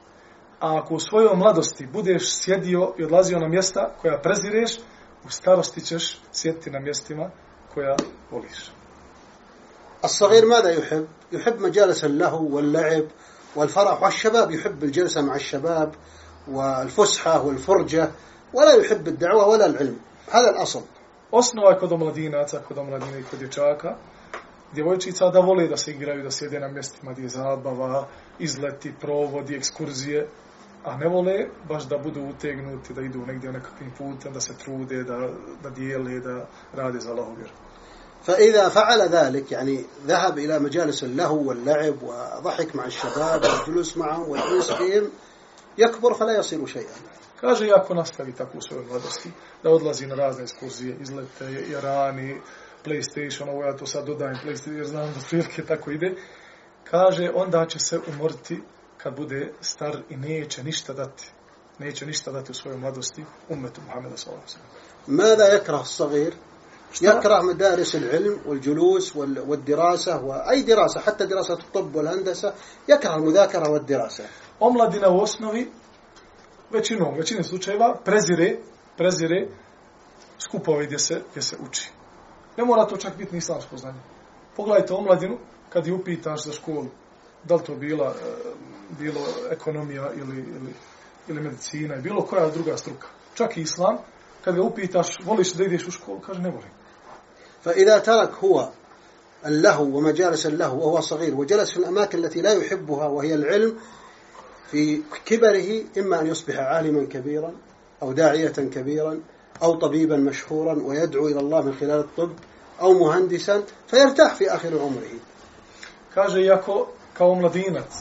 A 0.59 0.77
ako 0.77 0.95
u 0.95 0.99
svojoj 0.99 1.35
mladosti 1.35 1.87
budeš 1.93 2.37
sjedio 2.43 2.93
i 2.97 3.03
odlazio 3.03 3.39
na 3.39 3.47
mjesta 3.47 3.95
koja 4.01 4.21
prezireš, 4.21 4.77
u 5.25 5.29
starosti 5.29 5.81
ćeš 5.81 6.19
sjediti 6.31 6.71
na 6.71 6.79
mjestima 6.79 7.29
koja 7.75 7.95
voliš. 8.31 8.71
الصغير 10.03 10.45
ماذا 10.45 10.69
يحب؟ 10.69 11.07
يحب 11.31 11.61
مجالس 11.61 12.03
اللهو 12.03 12.55
واللعب 12.55 13.05
والفرح 13.55 14.03
والشباب 14.03 14.51
يحب 14.51 14.83
الجلسة 14.83 15.21
مع 15.21 15.35
الشباب 15.35 15.95
والفسحة 16.47 17.41
والفرجة 17.45 18.11
ولا 18.53 18.73
يحب 18.73 19.07
الدعوة 19.07 19.47
ولا 19.47 19.65
العلم 19.65 19.97
هذا 20.31 20.49
الأصل 20.49 20.81
Osnova 21.31 21.71
je 21.71 21.79
kod 21.79 21.91
omladinaca, 21.91 22.59
kod 22.67 22.77
omladine 22.77 23.19
i 23.19 23.23
kod 23.23 23.39
dječaka, 23.39 23.95
djevojčica 24.73 25.29
da 25.29 25.39
vole 25.39 25.67
da 25.67 25.77
se 25.77 25.91
igraju, 25.91 26.23
da 26.23 26.31
sjede 26.31 26.59
na 26.59 26.67
mjestima 26.67 27.11
gdje 27.11 27.23
je 27.23 27.29
zabava, 27.29 28.07
izleti, 28.39 28.93
provodi, 29.01 29.55
ekskurzije, 29.55 30.27
a 30.83 30.97
ne 30.97 31.09
vole 31.09 31.47
baš 31.67 31.83
da 31.83 31.97
budu 31.97 32.21
utegnuti, 32.21 32.93
da 32.93 33.01
idu 33.01 33.25
negdje 33.25 33.51
nekakvim 33.51 33.91
putem, 33.97 34.33
da 34.33 34.39
se 34.39 34.57
trude, 34.57 35.03
da, 35.03 35.29
da 35.63 35.69
dijele, 35.69 36.19
da 36.19 36.47
rade 36.73 36.99
za 36.99 37.11
Allahu 37.11 37.35
vjeru. 37.35 37.53
فإذا 38.24 38.68
فعل 38.68 39.00
ذلك 39.00 39.52
يعني 39.52 39.84
ذهب 40.06 40.38
إلى 40.38 40.58
مجالس 40.58 41.04
اللهو 41.04 41.48
واللعب 41.48 42.02
وضحك 42.02 42.76
مع 42.76 42.86
الشباب 42.86 43.44
والجلوس 43.44 43.96
معهم 43.96 44.28
والأنس 44.28 44.70
بهم 44.70 45.10
يكبر 45.78 46.14
فلا 46.14 46.38
يصير 46.38 46.66
شيئا 46.66 46.94
Kaže, 47.40 47.66
i 47.66 47.72
ako 47.72 47.94
nastavi 47.94 48.32
tako 48.32 48.58
u 48.58 48.60
svojoj 48.60 48.86
mladosti, 48.86 49.30
da 49.62 49.70
odlazi 49.70 50.06
na 50.06 50.14
razne 50.14 50.42
ekskurzije, 50.42 50.96
izlete, 51.00 51.50
Irani, 51.68 52.40
Playstation, 52.84 53.48
ovo 53.50 53.64
ja 53.64 53.76
to 53.76 53.86
sad 53.86 54.06
dodajem 54.06 54.36
Playstation, 54.44 54.76
jer 54.76 54.86
znam 54.86 55.06
da 55.06 55.20
prilike 55.30 55.64
tako 55.64 55.90
ide, 55.90 56.14
kaže, 56.84 57.30
onda 57.34 57.66
će 57.66 57.78
se 57.78 58.00
umoriti 58.08 58.62
kad 58.96 59.16
bude 59.16 59.52
star 59.60 60.02
i 60.08 60.16
neće 60.16 60.64
ništa 60.64 60.92
dati. 60.92 61.30
Neće 61.78 62.06
ništa 62.06 62.32
dati 62.32 62.52
u 62.52 62.54
svojoj 62.54 62.78
mladosti 62.78 63.24
umetu 63.48 63.80
Muhammeda 63.86 64.16
sallallahu 64.16 64.46
alejhi 64.46 64.58
ve 64.58 64.68
sellem. 64.68 64.90
ماذا 65.08 65.54
يكره 65.54 65.80
الصغير؟ 65.80 66.34
يكره 67.02 67.42
مدارس 67.42 67.96
العلم 67.96 68.38
والجلوس 68.46 69.16
وال- 69.16 69.40
والدراسة 69.48 70.24
وأي 70.24 70.62
دراسة 70.62 71.00
حتى 71.00 71.26
دراسة 71.26 71.54
الطب 71.54 71.94
والهندسة 71.96 72.54
يكره 72.88 73.14
المذاكرة 73.16 73.70
والدراسة 73.70 74.24
Omladina 74.60 75.08
u 75.10 75.20
osnovi, 75.20 75.70
većinom, 76.70 77.14
u 77.14 77.16
većini 77.16 77.44
slučajeva, 77.44 77.96
prezire, 78.04 78.56
prezire 78.96 79.48
skupove 80.38 80.86
gdje 80.86 80.98
se, 80.98 81.22
gdje 81.30 81.42
se 81.42 81.56
uči. 81.68 81.90
Ne 82.56 82.64
mora 82.64 82.86
to 82.86 82.96
čak 82.96 83.16
biti 83.16 83.32
ni 83.32 83.38
islamsko 83.38 83.76
znanje. 83.76 84.00
Pogledajte 84.56 84.94
omladinu, 84.94 85.38
kad 85.68 85.86
je 85.86 85.92
upitaš 85.94 86.44
za 86.44 86.52
školu, 86.52 86.86
da 87.44 87.54
li 87.54 87.64
to 87.64 87.74
bila, 87.74 88.14
e, 88.20 88.32
bilo 88.98 89.20
ekonomija 89.50 90.10
ili, 90.14 90.38
ili, 90.38 90.74
ili 91.28 91.40
medicina, 91.40 91.96
i 91.96 92.00
bilo 92.02 92.22
koja 92.22 92.50
druga 92.50 92.76
struka. 92.76 93.08
Čak 93.34 93.56
i 93.56 93.60
islam, 93.60 93.96
kad 94.44 94.54
ga 94.54 94.62
upitaš, 94.62 95.08
voliš 95.24 95.52
da 95.52 95.64
ideš 95.64 95.86
u 95.88 95.90
školu, 95.90 96.20
kaže 96.20 96.40
ne 96.40 96.50
volim. 96.50 96.70
فإذا 97.65 97.99
ترك 97.99 98.31
هو 98.43 98.69
اللهو 99.45 99.83
ومجالس 99.83 100.45
اللهو 100.45 100.77
وهو 100.77 101.01
صغير 101.01 101.35
وجلس 101.35 101.71
في 101.71 101.77
الأماكن 101.77 102.25
التي 102.25 102.41
لا 102.41 102.53
يحبها 102.53 103.07
وهي 103.07 103.35
العلم 103.35 103.77
في 104.71 105.01
كبره 105.25 105.83
إما 105.97 106.21
أن 106.21 106.27
يصبح 106.27 106.59
عالما 106.59 107.05
كبيرا 107.05 107.53
أو 108.01 108.11
داعية 108.11 108.47
كبيرا 108.47 109.19
أو 109.63 109.73
طبيبا 109.73 110.17
مشهورا 110.17 110.83
ويدعو 110.83 111.27
إلى 111.27 111.39
الله 111.39 111.61
من 111.61 111.73
خلال 111.73 111.99
الطب 111.99 112.31
أو 112.81 112.93
مهندسا 112.93 113.63
فيرتاح 113.87 114.35
في 114.35 114.55
آخر 114.55 114.79
عمره. 114.79 115.19
Kaže, 116.15 116.41
iako 116.41 116.87
kao 117.13 117.35
mladinac 117.35 117.91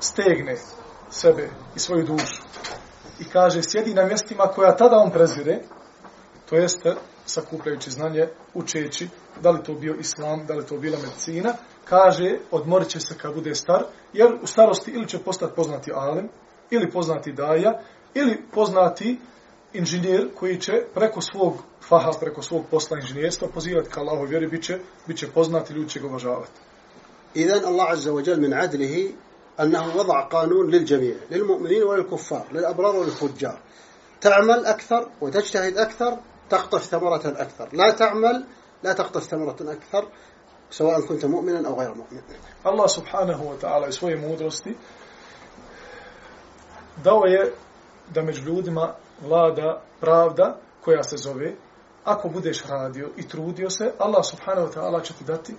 stegne 0.00 0.56
sebe 1.10 1.50
i 1.76 1.78
svoju 1.78 2.04
dušu 2.04 2.42
i 3.20 3.24
kaže, 3.24 3.62
sjedi 3.62 3.94
na 3.94 4.04
mjestima 4.04 4.46
to 6.50 6.56
sakupljajući 7.27 7.91
znanje, 7.91 8.27
učeći, 8.53 9.07
da 9.41 9.51
li 9.51 9.63
to 9.63 9.73
bio 9.73 9.95
islam, 9.99 10.45
da 10.45 10.53
li 10.53 10.65
to 10.65 10.77
bila 10.77 10.97
medicina, 10.97 11.53
kaže, 11.85 12.37
odmorit 12.51 12.87
će 12.87 12.99
se 12.99 13.17
kad 13.17 13.33
bude 13.33 13.55
star, 13.55 13.83
jer 14.13 14.33
u 14.41 14.47
starosti 14.47 14.91
ili 14.91 15.07
će 15.07 15.19
postati 15.19 15.55
poznati 15.55 15.91
alim, 15.95 16.29
ili 16.69 16.91
poznati 16.91 17.31
daja, 17.31 17.81
ili 18.13 18.41
poznati 18.51 19.19
inženjer 19.73 20.29
koji 20.35 20.59
će 20.59 20.71
preko 20.93 21.21
svog 21.21 21.53
faha, 21.87 22.11
preko 22.19 22.41
svog 22.41 22.63
posla 22.71 22.97
inženjerstva 22.99 23.47
pozivati 23.53 23.89
ka 23.89 24.01
Allahoj 24.01 24.27
vjeri, 24.27 24.47
bit 24.47 24.63
će, 24.63 24.79
bit 25.07 25.17
će 25.17 25.27
poznati, 25.27 25.73
ljudi 25.73 25.89
će 25.89 25.99
ga 25.99 26.07
uvažavati. 26.07 26.61
إذن 27.35 27.65
الله 27.65 27.83
عز 27.83 28.07
وجل 28.07 28.41
من 28.41 28.53
عدله 28.53 29.09
أنه 29.59 29.95
وضع 29.95 30.21
قانون 30.21 30.69
للجميع 30.69 31.15
للمؤمنين 31.31 31.83
وللكفار 31.83 32.47
للأبرار 32.51 32.95
وللفجار 32.95 33.59
تعمل 34.21 34.65
أكثر 34.65 35.09
وتجتهد 35.21 35.77
أكثر 35.77 36.17
تقطف 36.49 36.83
ثمرة 36.83 37.21
أكثر 37.25 37.69
لا 37.73 37.91
تعمل 37.91 38.45
لا 38.83 38.93
تقطف 38.93 39.23
ثمرة 39.23 39.57
أكثر 39.61 40.07
سواء 40.69 41.01
كنت 41.01 41.25
مؤمنا 41.25 41.67
أو 41.67 41.79
غير 41.79 41.93
مؤمن 41.93 42.21
Allah 42.63 42.87
subhanahu 42.89 43.43
wa 43.43 43.57
ta'ala 43.61 43.87
i 43.87 43.91
svoje 43.91 44.15
mudrosti 44.15 44.75
dao 47.03 47.25
je 47.25 47.53
da 48.13 48.21
među 48.21 48.43
ljudima 48.43 48.93
vlada 49.21 49.81
pravda 49.99 50.57
koja 50.81 51.03
se 51.03 51.17
zove 51.17 51.55
ako 52.03 52.29
budeš 52.29 52.65
radio 52.65 53.09
i 53.17 53.27
trudio 53.27 53.69
se, 53.69 53.91
Allah 53.99 54.25
subhanahu 54.25 54.67
wa 54.67 54.73
ta'ala 54.73 55.03
će 55.03 55.13
ti 55.13 55.23
dati, 55.23 55.55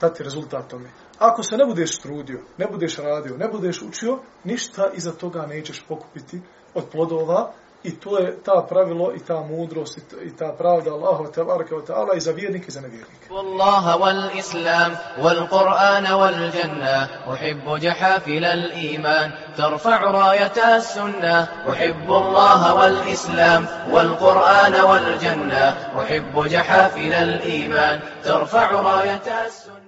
dati 0.00 0.22
rezultat 0.22 0.68
tome. 0.68 0.90
Ako 1.18 1.42
se 1.42 1.56
ne 1.56 1.66
budeš 1.66 1.98
trudio, 1.98 2.40
ne 2.58 2.66
budeš 2.66 2.96
radio, 2.96 3.36
ne 3.36 3.48
budeš 3.48 3.82
učio, 3.82 4.18
ništa 4.44 4.90
iza 4.94 5.12
toga 5.12 5.46
nećeš 5.46 5.84
pokupiti 5.88 6.40
od 6.74 6.84
plodova 6.92 7.52
i 7.83 7.91
to 7.99 8.19
je 8.19 8.43
ta 8.43 8.65
pravilo 8.69 9.13
i 9.15 9.19
ta 9.19 9.39
mudrost 9.41 9.99
i 10.23 10.35
ta 10.37 10.51
pravda 10.57 10.91
Allahu 10.91 11.31
tebareke 11.31 11.75
ve 11.75 11.85
taala 11.85 12.13
i 12.15 12.19
za 12.19 12.31
vjernike 12.31 12.65
i 12.67 12.71
za 12.71 12.81
nevjernike. 12.81 13.27
والله 13.29 13.95
والإسلام 13.97 14.91
والقرآن 15.23 16.07
والجنة 16.13 17.07
أحب 17.33 17.65
جحافل 17.79 18.45
الإيمان 18.45 19.31
ترفع 19.57 19.99
راية 20.11 20.75
السنة 20.77 21.47
أحب 21.69 22.07
الله 22.11 22.73
والإسلام 22.75 23.67
والقرآن 23.91 24.75
والجنة 24.81 25.65
أحب 26.01 26.43
جحافل 26.47 27.13
الإيمان 27.13 27.99
ترفع 28.23 28.71
راية 28.71 29.45
السنة 29.47 29.73